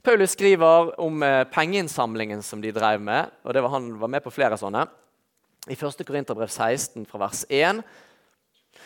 Paulus 0.02 0.30
skriver 0.30 1.00
om 1.00 1.22
eh, 1.22 1.44
pengeinnsamlingen 1.44 2.42
som 2.42 2.60
de 2.62 2.72
drev 2.72 3.00
med. 3.00 3.30
og 3.42 3.54
var, 3.54 3.68
Han 3.68 3.98
var 3.98 4.08
med 4.08 4.22
på 4.22 4.30
flere 4.30 4.58
sånne. 4.58 4.86
I 5.68 5.74
1. 5.74 6.04
Korinterbrev 6.06 6.48
16 6.48 7.06
fra 7.06 7.18
vers 7.26 7.44
1. 7.48 7.82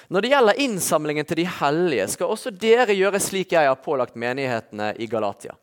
Når 0.09 0.25
det 0.25 0.31
gjelder 0.33 0.63
innsamlingen 0.65 1.27
til 1.29 1.43
de 1.43 1.45
hellige, 1.61 2.09
skal 2.15 2.33
også 2.33 2.51
dere 2.51 2.97
gjøre 2.97 3.21
slik 3.21 3.53
jeg 3.53 3.69
har 3.69 3.83
pålagt 3.85 4.17
menighetene 4.19 4.95
i 4.99 5.07
Galatia. 5.07 5.55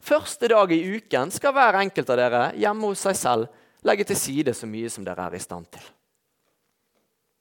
Første 0.00 0.48
dag 0.48 0.70
i 0.72 0.82
uken 0.96 1.32
skal 1.32 1.56
hver 1.56 1.80
enkelt 1.80 2.12
av 2.12 2.20
dere 2.20 2.44
hjemme 2.60 2.92
hos 2.92 3.02
seg 3.04 3.16
selv 3.18 3.48
legge 3.84 4.06
til 4.08 4.16
side 4.20 4.54
så 4.56 4.68
mye 4.68 4.92
som 4.92 5.04
dere 5.04 5.26
er 5.26 5.36
i 5.36 5.42
stand 5.42 5.68
til. 5.72 5.82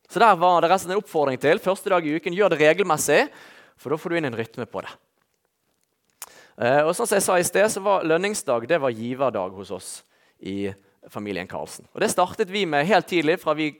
Så 0.09 0.19
Der 0.19 0.35
var 0.35 0.61
det 0.61 0.71
resten 0.71 0.91
en 0.91 0.97
oppfordring 0.97 1.37
til. 1.37 1.59
Første 1.59 1.89
dag 1.89 2.05
i 2.05 2.15
uken, 2.15 2.33
Gjør 2.33 2.49
det 2.49 2.59
regelmessig, 2.59 3.29
for 3.77 3.91
da 3.91 3.97
får 3.97 4.09
du 4.09 4.15
inn 4.17 4.25
en 4.25 4.35
rytme 4.35 4.65
på 4.65 4.81
det. 4.81 4.89
Eh, 6.59 6.81
og 6.83 6.91
sånn 6.91 7.07
som 7.07 7.15
jeg 7.15 7.23
sa 7.23 7.37
i 7.39 7.47
sted, 7.47 7.67
så 7.71 7.81
var 7.83 8.03
Lønningsdag 8.07 8.65
det 8.67 8.81
var 8.83 8.91
giverdag 8.91 9.55
hos 9.55 9.71
oss 9.71 9.89
i 10.43 10.67
familien 11.07 11.47
Karlsen. 11.47 11.87
Og 11.93 12.03
Det 12.03 12.11
startet 12.11 12.51
vi 12.51 12.65
med 12.67 12.87
helt 12.87 13.07
tidlig 13.07 13.37
fra 13.39 13.55
vi 13.55 13.71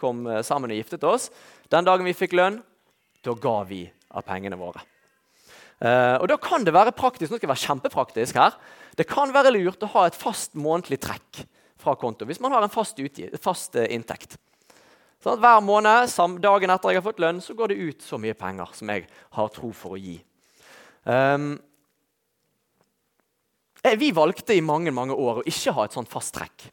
kom 0.00 0.24
eh, 0.26 0.40
sammen 0.46 0.72
og 0.72 0.80
giftet 0.80 1.04
oss. 1.04 1.28
Den 1.68 1.84
dagen 1.84 2.08
vi 2.08 2.16
fikk 2.16 2.32
lønn, 2.38 2.62
da 3.20 3.34
ga 3.36 3.58
vi 3.68 3.84
av 4.16 4.24
pengene 4.24 4.56
våre. 4.56 4.80
Uh, 5.76 6.16
og 6.22 6.30
da 6.30 6.38
kan 6.40 6.62
det 6.64 6.72
være 6.72 6.94
praktisk, 6.96 7.28
nå 7.28 7.36
skal 7.36 7.44
jeg 7.44 7.50
være 7.50 7.66
kjempepraktisk 7.66 8.38
her, 8.40 8.54
det 8.96 9.04
kan 9.10 9.28
være 9.34 9.50
lurt 9.52 9.82
å 9.84 9.90
ha 9.92 10.06
et 10.08 10.16
fast 10.16 10.54
månedlig 10.56 10.96
trekk 11.04 11.42
fra 11.76 11.92
konto 12.00 12.24
hvis 12.24 12.40
man 12.40 12.54
har 12.56 12.64
en 12.64 12.72
fast, 12.72 13.02
fast 13.44 13.76
uh, 13.76 13.84
inntekt. 13.92 14.38
Sånn 15.20 15.34
at 15.34 15.42
hver 15.42 15.60
måned, 15.66 16.14
dagen 16.40 16.72
etter 16.72 16.94
jeg 16.94 17.02
har 17.02 17.04
fått 17.04 17.20
lønn, 17.20 17.42
så 17.44 17.52
går 17.58 17.74
det 17.74 17.90
ut 17.90 18.08
så 18.08 18.16
mye 18.16 18.38
penger 18.38 18.72
som 18.78 18.94
jeg 18.94 19.04
har 19.36 19.52
tro 19.52 19.74
for 19.76 19.98
å 19.98 20.00
gi. 20.00 20.16
Um, 21.04 21.58
Eh, 21.60 21.65
vi 23.94 24.10
valgte 24.16 24.56
i 24.56 24.64
mange 24.64 24.90
mange 24.90 25.14
år 25.14 25.40
å 25.40 25.46
ikke 25.46 25.74
ha 25.76 25.86
et 25.86 25.94
sånt 25.94 26.10
fast 26.10 26.34
trekk. 26.34 26.66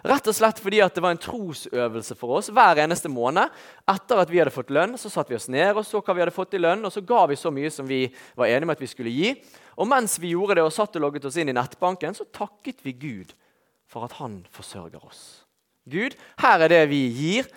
Rett 0.00 0.28
og 0.30 0.36
slett 0.36 0.60
fordi 0.62 0.80
det 0.80 1.02
var 1.02 1.12
en 1.12 1.20
trosøvelse 1.20 2.16
for 2.16 2.38
oss 2.38 2.48
hver 2.52 2.80
eneste 2.80 3.10
måned. 3.12 3.52
Etter 3.88 4.22
at 4.22 4.30
vi 4.32 4.40
hadde 4.40 4.54
fått 4.54 4.72
lønn, 4.72 4.96
så 5.00 5.12
satte 5.12 5.32
vi 5.32 5.36
oss 5.36 5.50
ned 5.52 5.76
og 5.76 5.84
så 5.84 6.00
hva 6.00 6.16
vi 6.16 6.24
hadde 6.24 6.34
fått 6.34 6.56
i 6.56 6.62
lønn, 6.62 6.84
og 6.88 6.94
så 6.94 7.02
ga 7.04 7.26
vi 7.28 7.36
så 7.36 7.52
mye 7.52 7.72
som 7.72 7.88
vi 7.88 8.06
var 8.38 8.48
enige 8.48 8.68
om 8.68 8.74
at 8.74 8.80
vi 8.80 8.88
skulle 8.88 9.12
gi. 9.12 9.34
Og 9.76 9.88
mens 9.88 10.16
vi 10.20 10.32
gjorde 10.32 10.56
det 10.58 10.64
og 10.64 10.72
satt 10.72 10.96
og 10.96 11.04
logget 11.04 11.28
oss 11.28 11.36
inn 11.40 11.52
i 11.52 11.56
nettbanken, 11.56 12.16
så 12.16 12.28
takket 12.32 12.80
vi 12.86 12.96
Gud 12.96 13.34
for 13.90 14.06
at 14.06 14.16
han 14.20 14.40
forsørger 14.54 15.04
oss. 15.04 15.44
Gud, 15.90 16.16
her 16.40 16.64
er 16.64 16.72
det 16.72 16.82
vi 16.92 17.02
gir. 17.16 17.48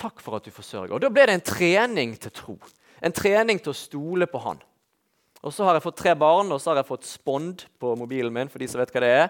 Takk 0.00 0.22
for 0.24 0.38
at 0.38 0.46
du 0.46 0.54
forsørger. 0.54 0.94
Og 0.96 1.02
Da 1.02 1.10
ble 1.12 1.26
det 1.28 1.36
en 1.36 1.48
trening 1.52 2.14
til 2.20 2.32
tro. 2.32 2.56
En 3.02 3.12
trening 3.12 3.60
til 3.60 3.72
å 3.72 3.76
stole 3.76 4.28
på 4.30 4.40
Han. 4.44 4.60
Og 5.40 5.54
så 5.56 5.64
har 5.64 5.76
jeg 5.76 5.84
fått 5.86 5.96
tre 6.02 6.12
barn, 6.18 6.50
og 6.52 6.60
så 6.60 6.70
har 6.70 6.82
jeg 6.82 6.88
fått 6.90 7.06
Spond 7.08 7.64
på 7.80 7.94
mobilen 7.96 8.32
min. 8.32 8.48
for 8.48 8.58
de 8.60 8.68
som 8.68 8.80
vet 8.80 8.92
hva 8.92 9.00
Det 9.00 9.08
er. 9.08 9.28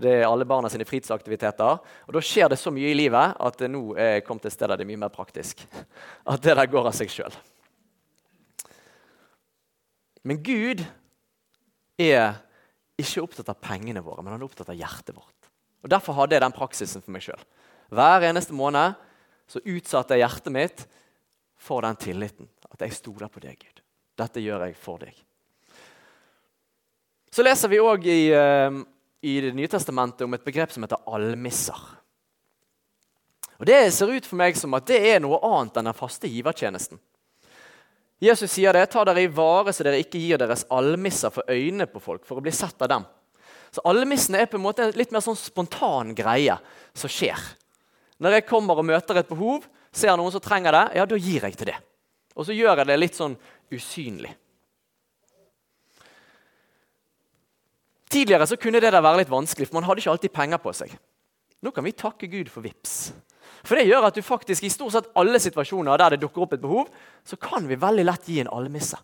Det 0.00 0.12
er 0.20 0.28
alle 0.28 0.44
barna 0.44 0.68
sine 0.68 0.84
fritidsaktiviteter. 0.84 1.80
Og 2.06 2.12
Da 2.12 2.20
skjer 2.20 2.48
det 2.48 2.58
så 2.58 2.70
mye 2.70 2.90
i 2.90 2.94
livet 2.94 3.36
at 3.40 3.58
nå 3.60 3.96
er 3.98 4.20
kommet 4.20 4.42
til 4.42 4.48
et 4.48 4.52
sted 4.52 4.68
der 4.68 4.76
det 4.76 4.84
er 4.84 4.92
mye 4.92 5.04
mer 5.06 5.08
praktisk. 5.08 5.66
At 6.26 6.40
det 6.42 6.54
der 6.54 6.66
går 6.66 6.86
av 6.86 6.94
seg 6.94 7.10
sjøl. 7.10 7.34
Men 10.22 10.42
Gud 10.42 10.84
er 11.98 12.36
ikke 13.00 13.22
opptatt 13.24 13.48
av 13.48 13.58
pengene 13.58 14.02
våre, 14.04 14.22
men 14.22 14.34
han 14.34 14.40
er 14.40 14.46
opptatt 14.46 14.68
av 14.68 14.76
hjertet 14.76 15.16
vårt. 15.16 15.50
Og 15.82 15.88
Derfor 15.90 16.14
hadde 16.14 16.36
jeg 16.36 16.44
den 16.44 16.52
praksisen 16.54 17.02
for 17.02 17.10
meg 17.10 17.24
sjøl. 17.24 17.40
Hver 17.90 18.28
eneste 18.28 18.54
måned 18.54 18.94
så 19.50 19.62
utsatte 19.64 20.14
jeg 20.14 20.22
hjertet 20.22 20.52
mitt 20.54 20.86
for 21.58 21.82
den 21.82 21.96
tilliten. 21.96 22.48
At 22.70 22.84
jeg 22.84 22.94
stoler 22.94 23.32
på 23.32 23.42
deg, 23.42 23.58
Gud. 23.58 23.82
Dette 24.20 24.44
gjør 24.44 24.68
jeg 24.68 24.76
for 24.78 25.00
deg. 25.02 25.16
Så 27.30 27.44
leser 27.46 27.70
vi 27.70 27.78
òg 27.82 28.06
i, 28.10 28.20
uh, 28.34 28.80
i 29.22 29.40
Det 29.40 29.52
nye 29.54 29.70
testamentet 29.70 30.26
om 30.26 30.34
et 30.34 30.44
begrep 30.44 30.72
som 30.74 30.82
heter 30.82 31.02
almisser. 31.06 31.78
Og 33.60 33.66
Det 33.66 33.92
ser 33.92 34.10
ut 34.10 34.26
for 34.26 34.40
meg 34.40 34.56
som 34.56 34.74
at 34.74 34.88
det 34.88 34.98
er 35.12 35.20
noe 35.20 35.38
annet 35.44 35.76
enn 35.76 35.90
den 35.90 35.96
faste 35.96 36.28
givertjenesten. 36.28 36.98
Jesus 38.20 38.52
sier 38.52 38.76
det, 38.76 38.86
ta 38.92 39.04
dere 39.08 39.22
i 39.24 39.30
vare 39.32 39.72
så 39.72 39.84
dere 39.84 40.00
ikke 40.02 40.20
gir 40.20 40.40
deres 40.40 40.66
almisser 40.68 41.32
for 41.32 41.48
øynene 41.48 41.86
på 41.88 42.02
folk, 42.04 42.26
for 42.28 42.40
å 42.40 42.44
bli 42.44 42.52
sett 42.52 42.82
av 42.84 42.90
dem. 42.92 43.06
Så 43.70 43.84
Almissene 43.86 44.42
er 44.42 44.50
på 44.50 44.58
en 44.58 44.64
måte 44.64 44.84
en 44.84 44.96
litt 44.98 45.12
mer 45.14 45.22
sånn 45.24 45.38
spontan 45.38 46.10
greie 46.18 46.56
som 46.92 47.10
skjer. 47.12 47.38
Når 48.20 48.36
jeg 48.36 48.48
kommer 48.50 48.80
og 48.80 48.88
møter 48.88 49.20
et 49.20 49.30
behov, 49.30 49.64
ser 49.92 50.16
noen 50.18 50.34
som 50.34 50.42
trenger 50.42 50.74
det, 50.74 50.84
ja, 50.98 51.06
da 51.06 51.16
gir 51.16 51.46
jeg 51.46 51.56
til 51.56 51.70
det. 51.70 51.78
Og 52.36 52.46
så 52.46 52.56
gjør 52.56 52.82
jeg 52.82 52.90
det 52.90 52.98
litt 52.98 53.16
sånn 53.16 53.36
usynlig. 53.72 54.32
Tidligere 58.10 58.46
så 58.50 58.58
kunne 58.58 58.80
det 58.82 58.90
der 58.90 59.02
være 59.04 59.22
litt 59.22 59.30
vanskelig, 59.30 59.68
for 59.68 59.78
man 59.78 59.86
hadde 59.86 60.02
ikke 60.02 60.14
alltid 60.14 60.34
penger 60.34 60.60
på 60.62 60.72
seg. 60.74 60.94
Nå 61.62 61.70
kan 61.74 61.84
vi 61.86 61.92
takke 61.94 62.30
Gud 62.30 62.48
for 62.50 62.64
VIPS. 62.64 63.12
For 63.66 63.76
det 63.76 63.86
gjør 63.86 64.08
at 64.08 64.16
du 64.16 64.24
faktisk 64.24 64.64
i 64.64 64.72
stort 64.72 64.94
sett 64.94 65.10
alle 65.20 65.38
situasjoner 65.42 66.00
der 66.00 66.14
det 66.14 66.22
dukker 66.24 66.46
opp 66.46 66.56
et 66.56 66.62
behov, 66.62 66.88
så 67.24 67.36
kan 67.36 67.68
vi 67.68 67.78
veldig 67.78 68.06
lett 68.08 68.28
gi 68.28 68.40
en 68.42 68.50
almisse 68.52 68.98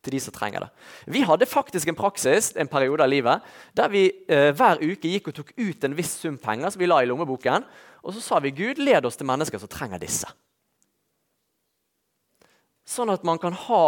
til 0.00 0.16
de 0.16 0.20
som 0.24 0.34
trenger 0.34 0.64
det. 0.64 0.70
Vi 1.12 1.22
hadde 1.28 1.48
faktisk 1.48 1.90
en 1.90 1.98
praksis 1.98 2.50
en 2.56 2.70
periode 2.72 3.04
av 3.04 3.12
livet 3.12 3.44
der 3.76 3.90
vi 3.92 4.06
eh, 4.32 4.48
hver 4.56 4.80
uke 4.80 5.12
gikk 5.12 5.28
og 5.28 5.36
tok 5.36 5.52
ut 5.58 5.84
en 5.84 5.96
viss 5.96 6.14
sum 6.22 6.38
penger 6.40 6.72
som 6.72 6.80
vi 6.80 6.88
la 6.88 7.02
i 7.04 7.08
lommeboken, 7.08 7.66
og 8.00 8.16
så 8.16 8.24
sa 8.24 8.40
vi 8.40 8.54
Gud, 8.56 8.80
led 8.80 9.04
oss 9.04 9.20
til 9.20 9.28
mennesker 9.28 9.60
som 9.60 9.70
trenger 9.70 10.00
disse. 10.00 10.28
Sånn 12.88 13.12
at 13.12 13.26
man 13.28 13.38
kan 13.38 13.54
ha 13.68 13.84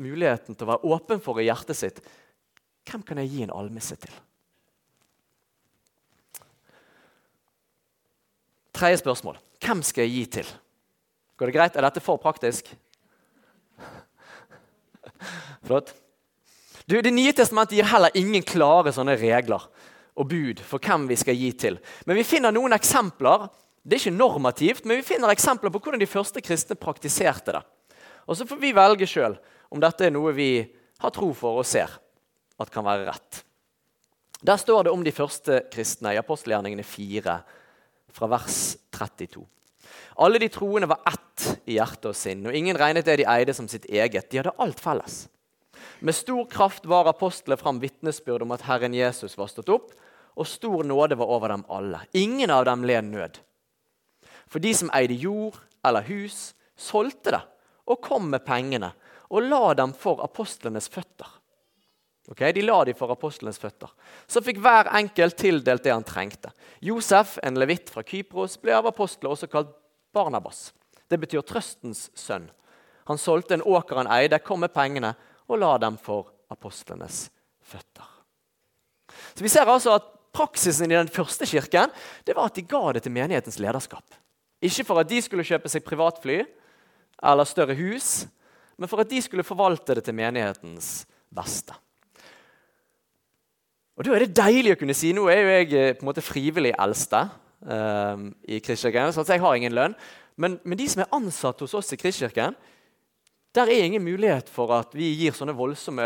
muligheten 0.00 0.54
til 0.54 0.66
å 0.66 0.72
være 0.72 0.94
åpen 0.94 1.20
for 1.22 1.42
i 1.42 1.48
hjertet 1.48 1.78
sitt 1.78 2.00
hvem 2.90 3.02
kan 3.06 3.18
jeg 3.22 3.32
gi 3.32 3.42
en 3.44 3.54
almisse 3.54 3.96
til? 4.00 4.12
Tredje 8.74 9.00
spørsmål. 9.00 9.38
Hvem 9.64 9.82
skal 9.86 10.04
jeg 10.04 10.14
gi 10.14 10.24
til? 10.38 10.48
Går 11.38 11.50
det 11.50 11.54
greit? 11.56 11.76
Er 11.76 11.86
dette 11.86 12.02
for 12.02 12.20
praktisk? 12.20 12.68
Flott. 15.66 15.94
Du, 16.84 16.98
det 17.00 17.14
nye 17.14 17.32
testamentet 17.32 17.78
gir 17.78 17.88
heller 17.88 18.14
ingen 18.18 18.44
klare 18.44 18.92
sånne 18.92 19.16
regler 19.16 19.62
og 20.14 20.28
bud 20.30 20.60
for 20.62 20.82
hvem 20.82 21.08
vi 21.08 21.16
skal 21.18 21.38
gi 21.38 21.50
til. 21.58 21.78
Men 22.04 22.18
vi 22.18 22.26
finner 22.26 22.54
noen 22.54 22.76
eksempler. 22.76 23.48
Det 23.82 23.96
er 23.96 24.04
ikke 24.04 24.18
normativt, 24.18 24.84
men 24.84 25.00
vi 25.00 25.06
finner 25.06 25.32
eksempler 25.32 25.72
på 25.72 25.80
hvordan 25.80 26.02
de 26.02 26.08
første 26.08 26.42
kristne 26.44 26.76
praktiserte 26.78 27.56
det. 27.56 27.64
Og 28.26 28.36
Så 28.36 28.46
får 28.48 28.60
vi 28.60 28.76
velge 28.76 29.08
sjøl 29.08 29.36
om 29.70 29.80
dette 29.80 30.06
er 30.06 30.14
noe 30.14 30.32
vi 30.36 30.64
har 31.00 31.12
tro 31.12 31.32
for 31.36 31.60
og 31.60 31.68
ser 31.68 31.90
at 32.60 32.70
kan 32.72 32.86
være 32.86 33.08
rett. 33.08 33.42
Der 34.44 34.58
står 34.60 34.84
det 34.84 34.92
om 34.92 35.04
de 35.04 35.12
første 35.14 35.62
kristne 35.72 36.12
i 36.14 36.20
apostelgjerningene 36.20 36.84
4, 36.84 37.36
fra 38.14 38.26
vers 38.30 38.76
32. 38.94 39.42
Alle 40.22 40.38
de 40.38 40.48
troende 40.52 40.88
var 40.90 41.00
ett 41.10 41.46
i 41.66 41.78
hjerte 41.78 42.12
og 42.12 42.18
sinn, 42.18 42.44
og 42.46 42.54
ingen 42.54 42.78
regnet 42.78 43.06
det 43.08 43.18
de 43.22 43.28
eide 43.30 43.54
som 43.56 43.66
sitt 43.70 43.88
eget. 43.90 44.28
De 44.30 44.40
hadde 44.40 44.54
alt 44.62 44.82
felles. 44.82 45.24
Med 46.04 46.14
stor 46.14 46.44
kraft 46.50 46.86
var 46.86 47.08
apostlene 47.10 47.58
fram 47.58 47.80
vitnesbyrd 47.82 48.44
om 48.44 48.54
at 48.54 48.66
Herren 48.68 48.94
Jesus 48.94 49.36
var 49.40 49.50
stått 49.50 49.72
opp, 49.72 49.90
og 50.34 50.50
stor 50.50 50.84
nåde 50.86 51.18
var 51.18 51.30
over 51.30 51.54
dem 51.54 51.64
alle. 51.72 52.02
Ingen 52.12 52.50
av 52.50 52.66
dem 52.68 52.84
led 52.86 53.10
nød. 53.10 53.40
For 54.50 54.62
de 54.62 54.74
som 54.76 54.90
eide 54.94 55.16
jord 55.18 55.56
eller 55.86 56.06
hus, 56.06 56.52
solgte 56.76 57.34
det 57.34 57.42
og 57.90 58.00
kom 58.02 58.30
med 58.32 58.44
pengene 58.46 58.92
og 59.30 59.46
la 59.46 59.74
dem 59.78 59.94
for 59.96 60.22
apostlenes 60.24 60.88
føtter. 60.92 61.33
Okay, 62.30 62.52
de 62.56 62.62
la 62.64 62.78
dem 62.88 62.96
for 62.96 63.12
apostlenes 63.12 63.58
føtter. 63.60 63.90
Så 64.26 64.40
fikk 64.40 64.62
hver 64.64 64.88
enkelt 64.96 65.36
tildelt 65.36 65.84
det 65.84 65.92
han 65.92 66.06
trengte. 66.08 66.54
Josef, 66.80 67.36
en 67.44 67.58
levitt 67.60 67.92
fra 67.92 68.04
Kypros, 68.06 68.56
ble 68.62 68.72
av 68.78 68.88
apostler 68.88 69.34
også 69.34 69.50
kalt 69.52 69.74
Barnabas. 70.14 70.70
Det 71.10 71.18
betyr 71.20 71.44
trøstens 71.44 72.06
sønn. 72.16 72.48
Han 73.10 73.20
solgte 73.20 73.58
en 73.58 73.66
åker 73.68 74.00
han 74.00 74.08
eide, 74.08 74.40
kom 74.40 74.64
med 74.64 74.72
pengene 74.72 75.12
og 75.50 75.60
la 75.60 75.74
dem 75.82 75.98
for 76.00 76.32
apostlenes 76.48 77.26
føtter. 77.60 78.08
Så 79.34 79.44
Vi 79.44 79.52
ser 79.52 79.68
altså 79.68 79.98
at 79.98 80.08
praksisen 80.34 80.90
i 80.90 80.96
den 80.96 81.12
første 81.12 81.46
kirken 81.46 81.92
det 82.24 82.34
var 82.34 82.48
at 82.48 82.56
de 82.56 82.64
ga 82.66 82.92
det 82.96 83.04
til 83.04 83.12
menighetens 83.12 83.60
lederskap. 83.60 84.16
Ikke 84.64 84.86
for 84.88 85.02
at 85.02 85.10
de 85.10 85.20
skulle 85.20 85.44
kjøpe 85.44 85.68
seg 85.68 85.84
privatfly 85.84 86.40
eller 87.22 87.44
større 87.44 87.76
hus, 87.76 88.24
men 88.80 88.88
for 88.88 89.04
at 89.04 89.10
de 89.10 89.20
skulle 89.22 89.46
forvalte 89.46 89.94
det 89.98 90.06
til 90.06 90.16
menighetens 90.16 91.04
beste. 91.34 91.76
Og 93.94 94.04
Da 94.04 94.14
er 94.14 94.24
det 94.24 94.34
deilig 94.36 94.74
å 94.74 94.78
kunne 94.80 94.96
si 94.96 95.12
Nå 95.14 95.28
er 95.30 95.40
jo 95.40 95.54
jeg 95.54 95.72
eh, 95.78 95.94
på 95.94 96.02
en 96.02 96.10
måte 96.10 96.24
frivillig 96.24 96.74
eldste 96.82 97.28
um, 97.62 98.30
i 98.42 98.58
Kristkirken, 98.62 99.12
så 99.14 99.24
jeg 99.28 99.42
har 99.42 99.56
ingen 99.56 99.74
lønn. 99.76 99.94
Men, 100.36 100.58
men, 100.64 100.78
de 100.78 100.88
som 100.90 101.04
er 101.04 101.12
ansatt 101.14 101.62
hos 101.62 101.76
oss 101.78 101.94
i 101.94 101.98
Kristkirken, 102.00 102.56
der 103.54 103.70
er 103.70 103.84
ingen 103.86 104.02
mulighet 104.02 104.48
for 104.50 104.72
at 104.74 104.96
vi 104.98 105.12
gir 105.14 105.36
sånne 105.36 105.54
voldsomme 105.54 106.04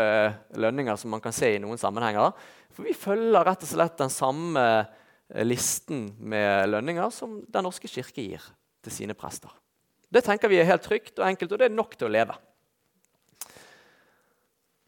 lønninger 0.61 0.99
som 1.01 1.09
man 1.09 1.23
kan 1.23 1.33
se 1.33 1.49
i 1.55 1.61
noen 1.61 1.81
sammenhenger. 1.81 2.37
For 2.69 2.85
vi 2.85 2.93
følger 2.93 3.47
rett 3.47 3.65
og 3.65 3.71
slett 3.71 3.97
den 3.97 4.13
samme 4.13 4.65
eh, 4.69 5.41
listen 5.47 6.11
med 6.21 6.69
lønninger 6.69 7.09
som 7.13 7.39
Den 7.49 7.65
norske 7.65 7.89
kirke 7.89 8.21
gir 8.21 8.45
til 8.85 8.93
sine 8.93 9.17
prester. 9.17 9.49
Det 10.09 10.21
tenker 10.25 10.49
vi 10.49 10.61
er 10.61 10.69
helt 10.69 10.85
trygt 10.85 11.17
og 11.17 11.25
enkelt, 11.25 11.51
og 11.53 11.61
det 11.61 11.69
er 11.69 11.75
nok 11.75 11.97
til 11.97 12.09
å 12.09 12.13
leve. 12.13 12.37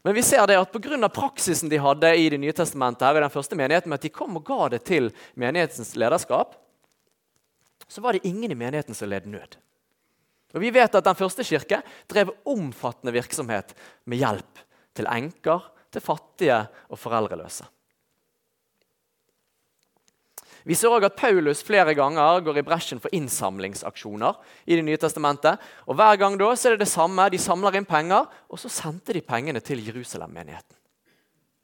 Men 0.02 0.14
vi 0.14 0.22
ser 0.22 0.46
det 0.46 0.58
at 0.58 0.72
pga. 0.72 1.08
praksisen 1.08 1.68
de 1.68 1.78
hadde 1.78 2.16
i 2.16 2.28
Det 2.30 2.38
nye 2.38 2.52
testamentet, 2.52 3.06
her 3.06 3.16
i 3.16 3.20
den 3.20 3.30
første 3.30 3.56
menigheten, 3.56 3.88
med 3.88 4.00
at 4.00 4.02
de 4.02 4.08
kom 4.08 4.36
og 4.36 4.44
ga 4.44 4.68
det 4.68 4.84
til 4.84 5.12
menighetens 5.34 5.94
lederskap, 5.96 6.56
så 7.88 8.00
var 8.00 8.12
det 8.12 8.26
ingen 8.26 8.50
i 8.50 8.54
menigheten 8.54 8.94
som 8.94 9.08
led 9.08 9.26
nød. 9.26 9.56
Og 10.54 10.60
Vi 10.60 10.70
vet 10.70 10.94
at 10.94 11.04
den 11.04 11.16
første 11.16 11.44
kirke 11.44 11.82
drev 12.08 12.34
omfattende 12.44 13.12
virksomhet 13.12 13.74
med 14.04 14.18
hjelp 14.18 14.58
til 14.94 15.06
enker, 15.06 15.70
til 15.92 16.00
fattige 16.00 16.58
og 16.88 16.98
foreldreløse. 16.98 17.64
Vi 20.64 20.76
ser 20.78 20.92
også 20.94 21.08
at 21.10 21.16
Paulus 21.18 21.62
flere 21.66 21.94
ganger 21.98 22.42
går 22.46 22.60
i 22.60 22.64
bresjen 22.66 23.00
for 23.02 23.10
innsamlingsaksjoner. 23.14 24.36
i 24.66 24.76
det 24.76 24.84
nye 24.84 24.96
testamentet. 24.96 25.58
Og 25.86 25.96
Hver 25.96 26.16
gang 26.16 26.38
da 26.38 26.54
så 26.54 26.68
er 26.68 26.76
det 26.76 26.86
det 26.86 26.92
samme. 26.92 27.30
De 27.30 27.38
samler 27.38 27.76
inn 27.76 27.84
penger, 27.84 28.26
og 28.48 28.58
så 28.58 28.68
sendte 28.68 29.12
de 29.12 29.20
pengene 29.20 29.60
til 29.60 29.82
Jerusalem-menigheten. 29.84 30.76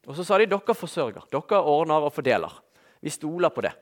Og 0.08 0.16
Så 0.16 0.24
sa 0.24 0.38
de 0.38 0.46
dere 0.46 0.74
forsørger, 0.74 1.28
dere 1.30 1.62
ordner 1.62 2.02
og 2.02 2.12
fordeler. 2.12 2.50
Vi 3.00 3.10
stoler 3.10 3.48
på 3.50 3.60
det. 3.60 3.72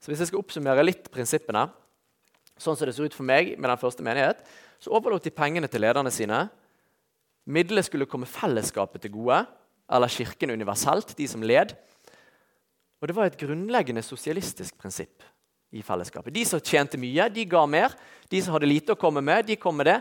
Så 0.00 0.10
Hvis 0.10 0.20
jeg 0.20 0.28
skal 0.28 0.40
oppsummere 0.40 0.82
litt 0.82 1.10
prinsippene, 1.12 1.68
sånn 2.58 2.76
som 2.76 2.86
det 2.86 2.94
ser 2.96 3.04
ut 3.04 3.14
for 3.14 3.28
meg 3.28 3.58
med 3.58 3.70
den 3.70 3.78
første 3.78 4.02
menighet, 4.02 4.40
så 4.80 4.90
overlot 4.90 5.22
de 5.22 5.30
pengene 5.30 5.68
til 5.68 5.84
lederne 5.84 6.10
sine 6.10 6.48
Middelet 7.48 7.86
skulle 7.88 8.08
komme 8.08 8.28
fellesskapet 8.28 9.02
til 9.02 9.14
gode, 9.14 9.40
eller 9.88 10.12
kirken 10.12 10.52
universelt, 10.52 11.14
de 11.16 11.28
som 11.28 11.42
led. 11.42 11.72
Og 13.00 13.08
Det 13.08 13.16
var 13.16 13.30
et 13.30 13.38
grunnleggende 13.40 14.02
sosialistisk 14.02 14.76
prinsipp 14.76 15.22
i 15.72 15.82
fellesskapet. 15.82 16.34
De 16.34 16.44
som 16.44 16.60
tjente 16.60 16.98
mye, 17.00 17.28
de 17.32 17.44
ga 17.48 17.64
mer. 17.66 17.94
De 18.28 18.40
som 18.42 18.52
hadde 18.52 18.68
lite 18.68 18.92
å 18.92 19.00
komme 19.00 19.22
med, 19.24 19.46
de 19.46 19.56
kom 19.56 19.76
med 19.76 19.88
det. 19.88 20.00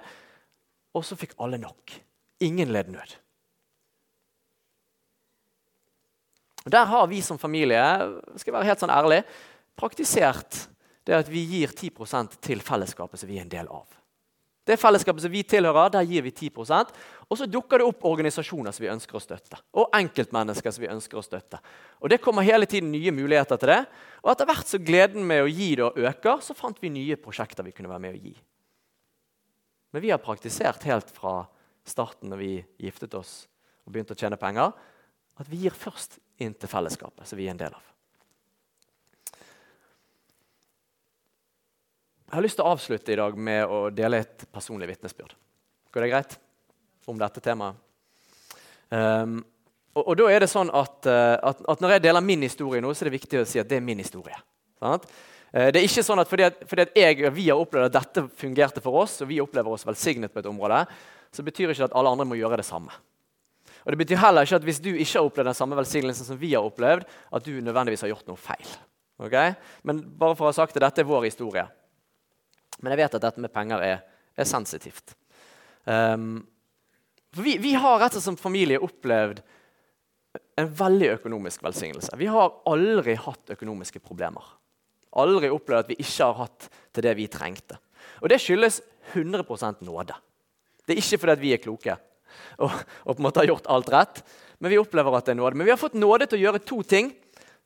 Og 0.95 1.05
så 1.05 1.15
fikk 1.15 1.37
alle 1.39 1.59
nok. 1.61 1.93
Ingen 2.43 2.73
led 2.73 2.91
nød. 2.91 3.15
Der 6.67 6.85
har 6.85 7.07
vi 7.07 7.21
som 7.23 7.39
familie 7.39 7.79
skal 8.35 8.51
jeg 8.51 8.57
være 8.57 8.67
helt 8.67 8.81
sånn 8.81 8.91
ærlig, 8.91 9.21
praktisert 9.79 10.65
det 11.07 11.15
at 11.15 11.29
vi 11.31 11.45
gir 11.47 11.71
10% 11.71 12.41
til 12.43 12.59
fellesskapet 12.65 13.21
som 13.21 13.29
vi 13.29 13.37
er 13.39 13.45
en 13.45 13.53
del 13.53 13.69
av. 13.71 13.85
Det 14.67 14.75
fellesskapet 14.79 15.23
som 15.23 15.31
vi 15.31 15.45
tilhører, 15.47 15.93
der 15.93 16.07
gir 16.07 16.25
vi 16.25 16.33
10% 16.35 16.91
Og 17.29 17.39
så 17.39 17.47
dukker 17.47 17.79
det 17.79 17.87
opp 17.87 18.03
organisasjoner 18.07 18.75
som 18.75 18.83
vi 18.83 18.91
ønsker 18.91 19.17
å 19.17 19.23
støtte. 19.23 19.59
Og 19.79 19.95
enkeltmennesker 19.95 20.71
som 20.75 20.83
vi 20.83 20.91
ønsker 20.91 21.19
å 21.19 21.23
støtte. 21.23 21.59
Og 22.01 22.09
Det 22.09 22.19
kommer 22.23 22.47
hele 22.47 22.65
tiden 22.65 22.91
nye 22.91 23.11
muligheter 23.11 23.59
til 23.59 23.71
det. 23.73 23.81
Og 24.23 24.31
etter 24.31 24.47
hvert 24.47 24.67
så 24.67 24.79
gleden 24.79 25.27
med 25.27 25.43
å 25.43 25.49
gi 25.51 25.73
det 25.79 25.89
øker, 25.95 26.43
så 26.43 26.55
fant 26.55 26.79
vi 26.83 26.91
nye 26.91 27.19
prosjekter 27.19 27.63
vi 27.63 27.71
kunne 27.75 27.91
være 27.91 28.03
med 28.03 28.15
å 28.15 28.21
gi. 28.21 28.35
Men 29.91 30.03
vi 30.03 30.11
har 30.11 30.23
praktisert 30.23 30.83
helt 30.83 31.11
fra 31.15 31.45
starten 31.87 32.31
når 32.31 32.43
vi 32.43 32.53
giftet 32.83 33.15
oss 33.15 33.47
og 33.87 33.93
begynte 33.95 34.15
å 34.15 34.19
tjene 34.19 34.39
penger, 34.39 34.73
at 35.39 35.47
vi 35.47 35.63
gir 35.63 35.75
først 35.75 36.19
inn 36.43 36.55
til 36.59 36.69
fellesskapet 36.69 37.27
som 37.27 37.39
vi 37.39 37.47
er 37.47 37.55
en 37.55 37.61
del 37.61 37.75
av. 37.75 37.96
Jeg 42.27 42.35
har 42.35 42.43
lyst 42.43 42.57
til 42.59 42.65
å 42.67 42.71
avslutte 42.75 43.13
i 43.13 43.17
dag 43.19 43.37
med 43.39 43.71
å 43.71 43.85
dele 43.95 44.19
et 44.19 44.43
personlig 44.51 44.89
vitnesbyrd. 44.89 45.31
Går 45.95 46.03
det 46.03 46.09
greit? 46.11 46.33
Om 47.07 47.19
dette 47.21 47.39
temaet. 47.43 47.77
Um, 48.91 49.39
og, 49.95 50.01
og, 50.03 50.13
da 50.19 50.27
er 50.31 50.43
det 50.43 50.49
sånn 50.51 50.69
at, 50.75 51.07
at, 51.07 51.61
at, 51.63 51.81
Når 51.83 51.95
jeg 51.95 52.03
deler 52.05 52.23
min 52.23 52.43
historie 52.43 52.83
nå, 52.83 52.91
så 52.91 53.03
er 53.03 53.09
det 53.09 53.17
viktig 53.17 53.41
å 53.41 53.47
si 53.47 53.59
at 53.59 53.69
det 53.69 53.79
er 53.79 53.85
min 53.87 54.03
historie. 54.03 54.35
Sant? 54.79 55.07
Det 55.47 55.79
er 55.79 55.87
ikke 55.87 56.03
sånn 56.03 56.19
at 56.19 56.27
fordi, 56.29 56.43
at, 56.51 56.59
fordi 56.67 56.83
at 56.83 56.97
jeg, 56.99 57.31
vi 57.33 57.47
har 57.47 57.59
opplevd 57.59 57.87
at 57.87 57.95
dette 57.95 58.25
fungerte 58.37 58.83
for 58.83 58.99
oss, 58.99 59.15
og 59.23 59.31
vi 59.31 59.39
opplever 59.41 59.73
oss 59.73 59.87
velsignet 59.87 60.33
på 60.33 60.43
et 60.43 60.49
område, 60.51 60.83
så 61.33 61.45
betyr 61.47 61.71
ikke 61.71 61.79
det 61.79 61.87
at 61.87 61.95
alle 61.97 62.11
andre 62.11 62.27
må 62.27 62.37
gjøre 62.37 62.59
det 62.59 62.67
samme. 62.67 62.91
Og 63.87 63.95
Det 63.95 64.01
betyr 64.03 64.19
heller 64.19 64.43
ikke 64.43 64.59
at 64.59 64.67
hvis 64.67 64.83
du 64.83 64.91
ikke 64.91 65.15
har 65.15 65.29
opplevd 65.29 65.49
den 65.53 65.57
samme 65.57 65.79
velsignelsen 65.79 66.27
som 66.27 66.39
vi 66.39 66.51
har 66.51 66.67
opplevd, 66.67 67.07
at 67.07 67.47
du 67.47 67.55
nødvendigvis 67.55 68.03
har 68.03 68.11
gjort 68.11 68.27
noe 68.27 68.39
feil. 68.39 68.75
Okay? 69.23 69.55
Men 69.87 70.03
bare 70.19 70.35
for 70.35 70.45
å 70.45 70.51
ha 70.51 70.57
sagt 70.59 70.75
det, 70.75 70.83
dette 70.83 71.01
er 71.01 71.07
vår 71.07 71.29
historie. 71.29 71.63
Men 72.81 72.93
jeg 72.93 73.01
vet 73.03 73.17
at 73.17 73.25
dette 73.25 73.43
med 73.43 73.53
penger 73.53 73.83
er, 73.83 74.03
er 74.37 74.47
sensitivt. 74.47 75.15
Um, 75.85 76.45
vi, 77.37 77.57
vi, 77.61 77.73
har 77.77 77.99
rett 77.99 78.15
og 78.15 78.19
slett 78.19 78.27
som 78.27 78.39
familie 78.39 78.81
opplevd 78.81 79.41
en 80.57 80.69
veldig 80.77 81.11
økonomisk 81.17 81.63
velsignelse. 81.65 82.17
Vi 82.17 82.29
har 82.29 82.55
aldri 82.69 83.15
hatt 83.19 83.53
økonomiske 83.57 84.01
problemer. 84.03 84.43
Aldri 85.17 85.49
opplevd 85.53 85.85
at 85.85 85.91
vi 85.91 85.99
ikke 86.01 86.29
har 86.29 86.41
hatt 86.43 86.67
til 86.93 87.05
det 87.05 87.13
vi 87.17 87.29
trengte. 87.31 87.77
Og 88.21 88.29
det 88.31 88.39
skyldes 88.41 88.81
100% 89.13 89.83
nåde. 89.85 90.17
Det 90.85 90.95
er 90.95 91.01
ikke 91.01 91.21
fordi 91.23 91.41
vi 91.41 91.53
er 91.55 91.63
kloke 91.63 91.97
og, 92.57 92.71
og, 93.05 93.13
på 93.13 93.17
en 93.19 93.25
måte 93.25 93.41
har 93.41 93.49
gjort 93.49 93.69
alt 93.71 93.91
rett. 93.93 94.21
Men 94.61 94.73
vi 94.73 94.79
opplever 94.81 95.17
at 95.17 95.27
det 95.27 95.35
er 95.35 95.39
nåde. 95.39 95.57
Men 95.57 95.67
vi 95.67 95.73
har 95.73 95.81
fått 95.81 95.97
nåde 95.97 96.27
til 96.27 96.39
å 96.39 96.45
gjøre 96.47 96.63
to 96.65 96.81
ting 96.87 97.11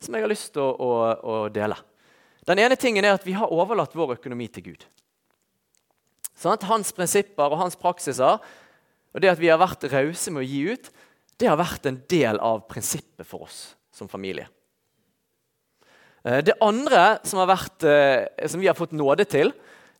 som 0.01 0.15
jeg 0.15 0.25
har 0.25 0.31
lyst 0.31 0.51
til 0.55 0.63
å, 0.63 0.71
å, 0.75 0.91
å 1.21 1.35
dele. 1.53 1.77
Den 2.49 2.59
ene 2.63 2.77
tingen 2.79 3.05
er 3.05 3.15
at 3.15 3.25
vi 3.27 3.35
har 3.37 3.53
overlatt 3.53 3.93
vår 3.95 4.15
økonomi 4.17 4.47
til 4.49 4.71
Gud. 4.71 4.85
Sånn 6.37 6.57
hans 6.65 6.89
prinsipper 6.95 7.53
og 7.53 7.59
hans 7.61 7.77
praksiser 7.77 8.39
og 9.11 9.23
det 9.23 9.31
at 9.31 9.41
vi 9.41 9.51
har 9.51 9.59
vært 9.59 9.85
rause 9.91 10.31
med 10.31 10.43
å 10.43 10.47
gi 10.47 10.61
ut, 10.71 10.89
det 11.41 11.49
har 11.49 11.59
vært 11.59 11.87
en 11.89 11.99
del 12.11 12.39
av 12.43 12.63
prinsippet 12.69 13.27
for 13.27 13.47
oss 13.47 13.73
som 13.93 14.09
familie. 14.11 14.47
Eh, 16.23 16.39
det 16.45 16.57
andre 16.63 17.19
som, 17.27 17.41
vært, 17.49 17.83
eh, 17.83 18.47
som 18.47 18.61
vi 18.61 18.69
har 18.69 18.77
fått 18.77 18.95
nåde 18.95 19.25
til, 19.29 19.51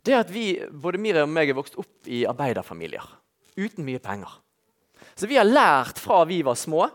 det 0.06 0.16
er 0.16 0.24
at 0.24 0.32
vi, 0.34 0.56
både 0.72 1.02
Miriam 1.02 1.30
og 1.30 1.36
meg 1.36 1.52
er 1.52 1.58
vokst 1.58 1.78
opp 1.82 2.10
i 2.10 2.24
arbeiderfamilier 2.30 3.06
uten 3.60 3.86
mye 3.86 4.02
penger. 4.02 4.32
Så 5.18 5.28
vi 5.28 5.38
har 5.38 5.50
lært 5.50 6.00
fra 6.00 6.24
vi 6.26 6.40
var 6.46 6.56
små, 6.58 6.88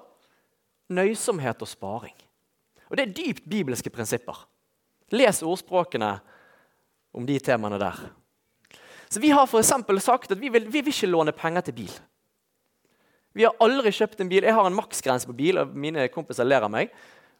nøysomhet 0.88 1.60
og 1.62 1.68
sparing. 1.68 2.14
Og 2.88 2.96
det 2.96 3.04
er 3.04 3.14
dypt 3.18 3.48
bibelske 3.50 3.90
prinsipper. 3.92 4.38
Les 5.14 5.42
ordspråkene 5.42 6.16
om 7.16 7.26
de 7.26 7.38
temaene 7.40 7.78
der. 7.78 7.98
Så 9.08 9.20
Vi 9.20 9.30
har 9.30 9.46
for 9.46 9.62
sagt 9.62 10.32
at 10.32 10.40
vi 10.40 10.48
vil, 10.48 10.66
vi 10.66 10.80
vil 10.80 10.92
ikke 10.92 11.06
låne 11.06 11.32
penger 11.32 11.60
til 11.60 11.74
bil. 11.74 11.92
Vi 13.36 13.44
har 13.44 13.54
aldri 13.60 13.92
kjøpt 13.92 14.20
en 14.20 14.28
bil. 14.28 14.42
Jeg 14.42 14.54
har 14.54 14.66
en 14.66 14.74
maksgrense 14.74 15.28
på 15.28 15.36
bil, 15.36 15.58
og 15.58 15.74
mine 15.76 16.08
kompiser 16.08 16.44
ler 16.44 16.64
av 16.64 16.72
meg. 16.72 16.90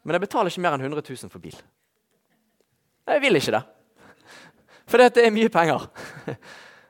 Men 0.05 0.15
jeg 0.15 0.27
betaler 0.27 0.53
ikke 0.53 0.63
mer 0.63 0.77
enn 0.77 0.85
100 0.85 1.03
000 1.03 1.33
for 1.33 1.43
bil. 1.43 1.57
Jeg 3.07 3.23
vil 3.23 3.39
ikke 3.39 3.55
det. 3.57 3.63
For 4.87 5.03
det 5.03 5.25
er 5.25 5.35
mye 5.35 5.51
penger. 5.51 5.89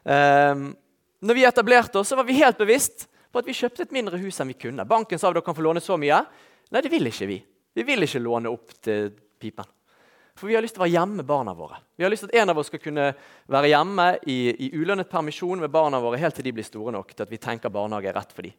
um, 0.05 0.67
når 1.27 1.39
vi 1.39 1.47
etablerte 1.49 2.01
oss, 2.01 2.11
så 2.11 2.19
var 2.19 2.27
vi 2.29 2.37
helt 2.37 2.59
bevisst 2.59 3.07
på 3.33 3.41
at 3.41 3.47
vi 3.49 3.57
kjøpte 3.57 3.87
et 3.87 3.95
mindre 3.95 4.21
hus 4.21 4.41
enn 4.41 4.51
vi 4.53 4.59
kunne. 4.59 4.85
Banken 4.89 5.21
sa 5.21 5.31
at 5.31 5.39
dere 5.39 5.47
kan 5.47 5.57
få 5.57 5.65
låne 5.65 5.81
så 5.85 5.97
mye. 6.01 6.19
Nei, 6.73 6.83
det 6.83 6.93
vil 6.93 7.09
ikke 7.09 7.31
vi. 7.31 7.39
Vi 7.77 7.85
vil 7.87 8.05
ikke 8.05 8.25
låne 8.25 8.53
opp 8.53 8.75
til 8.85 9.11
pipen. 9.41 9.71
For 10.37 10.51
vi 10.51 10.57
har 10.57 10.65
lyst 10.65 10.77
til 10.77 10.83
å 10.83 10.85
være 10.85 10.93
hjemme 10.99 11.23
med 11.23 11.29
barna 11.29 11.55
våre. 11.57 11.79
Vi 11.97 12.05
har 12.05 12.13
lyst 12.13 12.27
til 12.27 12.35
at 12.35 12.43
en 12.43 12.53
av 12.53 12.59
oss 12.61 12.69
skal 12.69 12.83
kunne 12.83 13.07
være 13.53 13.71
hjemme 13.73 14.07
i, 14.29 14.39
i 14.67 14.71
ulønnet 14.77 15.09
permisjon 15.09 15.63
med 15.63 15.73
barna 15.73 16.01
våre 16.03 16.21
helt 16.21 16.37
til 16.37 16.45
de 16.45 16.53
blir 16.59 16.67
store 16.67 16.93
nok 16.93 17.15
til 17.15 17.25
at 17.25 17.33
vi 17.33 17.41
tenker 17.41 17.73
barnehage 17.73 18.11
er 18.13 18.19
rett 18.19 18.35
for 18.37 18.45
dem. 18.45 18.57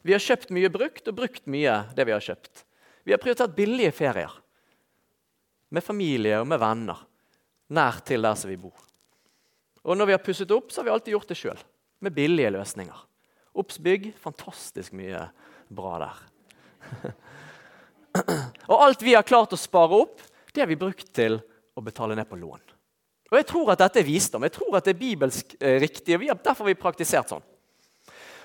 Vi 0.00 0.14
har 0.16 0.24
kjøpt 0.24 0.54
mye 0.56 0.70
brukt 0.72 1.10
og 1.12 1.18
brukt 1.18 1.44
mye 1.52 1.74
det 1.96 2.06
vi 2.08 2.14
har 2.16 2.24
kjøpt. 2.24 2.64
Vi 3.04 3.12
har 3.12 3.20
prioritert 3.20 3.56
billige 3.56 3.92
ferier 3.92 4.32
med 5.70 5.84
familie 5.84 6.40
og 6.40 6.48
med 6.48 6.60
venner 6.62 7.04
nær 7.76 8.00
til 8.06 8.24
der 8.24 8.38
som 8.40 8.50
vi 8.50 8.58
bor. 8.60 8.76
Og 9.84 9.96
når 9.96 10.08
vi 10.08 10.16
har 10.16 10.24
pusset 10.24 10.50
opp, 10.52 10.72
så 10.72 10.80
har 10.80 10.88
vi 10.88 10.94
alltid 10.96 11.14
gjort 11.14 11.30
det 11.30 11.38
sjøl 11.38 11.60
med 12.00 12.16
billige 12.16 12.52
løsninger. 12.52 13.04
Obs-bygg 13.60 14.12
fantastisk 14.20 14.96
mye 14.96 15.26
bra 15.68 15.98
der. 16.02 16.24
og 18.70 18.82
alt 18.82 19.02
vi 19.04 19.14
har 19.14 19.26
klart 19.26 19.54
å 19.54 19.60
spare 19.60 20.02
opp, 20.02 20.22
det 20.50 20.64
har 20.64 20.70
vi 20.70 20.78
brukt 20.78 21.12
til 21.14 21.38
å 21.76 21.84
betale 21.84 22.16
ned 22.18 22.28
på 22.28 22.38
lån. 22.40 22.62
Og 23.30 23.38
Jeg 23.38 23.46
tror 23.46 23.70
at 23.70 23.82
dette 23.84 24.00
er 24.00 24.08
visdom. 24.08 24.42
Jeg 24.42 24.56
tror 24.56 24.76
at 24.76 24.88
det 24.88 24.96
er 24.96 25.00
bibelsk 25.04 25.54
eh, 25.60 25.78
riktig. 25.82 26.16
og 26.16 26.24
vi 26.24 26.30
har, 26.32 26.38
Derfor 26.42 26.66
har 26.66 26.72
vi 26.72 26.82
praktisert 26.82 27.30
sånn. 27.30 27.44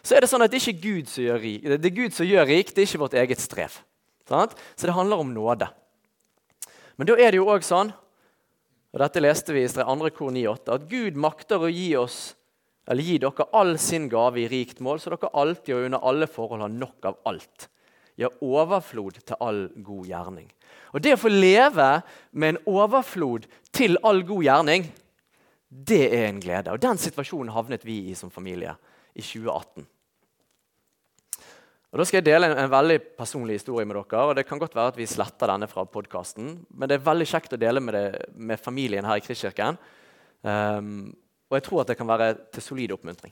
Så 0.05 0.13
er 0.13 0.21
Det 0.21 0.29
sånn 0.29 0.45
at 0.45 0.53
det 0.53 0.61
er 0.61 0.77
Gud 0.77 1.09
som 1.09 1.25
gjør 1.25 1.39
rik, 1.41 1.63
det 1.65 1.89
er 1.89 1.97
Gud 1.97 2.13
som 2.13 2.29
gjør 2.29 2.45
rik, 2.45 2.69
det 2.69 2.83
er 2.83 2.85
ikke 2.85 3.01
vårt 3.01 3.17
eget 3.17 3.41
strev. 3.41 3.79
Sant? 4.29 4.53
Så 4.77 4.85
det 4.85 4.93
handler 4.93 5.23
om 5.23 5.33
nåde. 5.33 5.67
Men 6.95 7.09
da 7.09 7.15
er 7.17 7.33
det 7.33 7.41
jo 7.41 7.49
òg 7.49 7.65
sånn, 7.65 7.89
og 8.93 9.01
dette 9.01 9.23
leste 9.23 9.51
vi 9.51 9.65
i 9.65 9.71
2. 9.71 10.11
kor 10.13 10.29
9,8, 10.31 10.75
at 10.77 10.85
Gud 10.91 11.17
makter 11.17 11.65
å 11.65 11.71
gi 11.73 11.89
oss 11.97 12.35
eller 12.85 13.01
gi 13.01 13.17
dere 13.17 13.47
all 13.57 13.73
sin 13.81 14.05
gave 14.09 14.43
i 14.43 14.49
rikt 14.49 14.79
mål, 14.85 15.01
så 15.01 15.11
dere 15.13 15.31
alltid 15.33 15.73
og 15.75 15.87
under 15.87 16.05
alle 16.05 16.27
forhold 16.29 16.61
har 16.61 16.73
nok 16.73 17.07
av 17.09 17.17
alt. 17.31 17.67
Ja, 18.19 18.29
overflod 18.41 19.19
til 19.21 19.39
all 19.43 19.65
god 19.83 20.05
gjerning. 20.07 20.51
Og 20.95 21.01
Det 21.03 21.15
å 21.15 21.19
få 21.19 21.31
leve 21.31 21.89
med 22.31 22.53
en 22.53 22.61
overflod 22.71 23.49
til 23.75 23.97
all 24.03 24.23
god 24.23 24.43
gjerning, 24.43 24.87
det 25.67 26.05
er 26.07 26.29
en 26.29 26.39
glede. 26.39 26.71
Og 26.71 26.79
Den 26.79 26.97
situasjonen 26.97 27.51
havnet 27.51 27.83
vi 27.83 28.05
i 28.11 28.15
som 28.15 28.31
familie 28.31 28.77
i 29.15 29.21
2018. 29.21 29.85
Og 31.91 31.99
Da 31.99 32.05
skal 32.07 32.19
jeg 32.19 32.27
dele 32.27 32.47
en, 32.49 32.57
en, 32.59 32.71
veldig 32.71 32.97
personlig 33.15 33.59
historie 33.59 33.85
med 33.87 33.95
dere. 33.95 34.23
og 34.23 34.35
Det 34.35 34.47
kan 34.47 34.59
godt 34.59 34.75
være 34.75 34.91
at 34.91 34.97
vi 34.97 35.07
sletter 35.07 35.47
denne 35.47 35.67
fra 35.67 35.85
podkasten, 35.85 36.65
men 36.69 36.89
det 36.89 36.97
er 36.97 37.05
veldig 37.05 37.27
kjekt 37.27 37.55
å 37.55 37.59
dele 37.59 37.79
med, 37.79 37.93
det, 37.95 38.25
med 38.35 38.59
familien 38.59 39.05
her 39.07 39.19
i 39.19 39.23
Kristkirken. 39.23 39.79
Um, 40.43 41.15
og 41.49 41.55
jeg 41.55 41.63
tror 41.63 41.81
at 41.81 41.91
det 41.91 41.97
kan 41.97 42.07
være 42.07 42.33
til 42.51 42.63
solid 42.63 42.91
oppmuntring. 42.91 43.31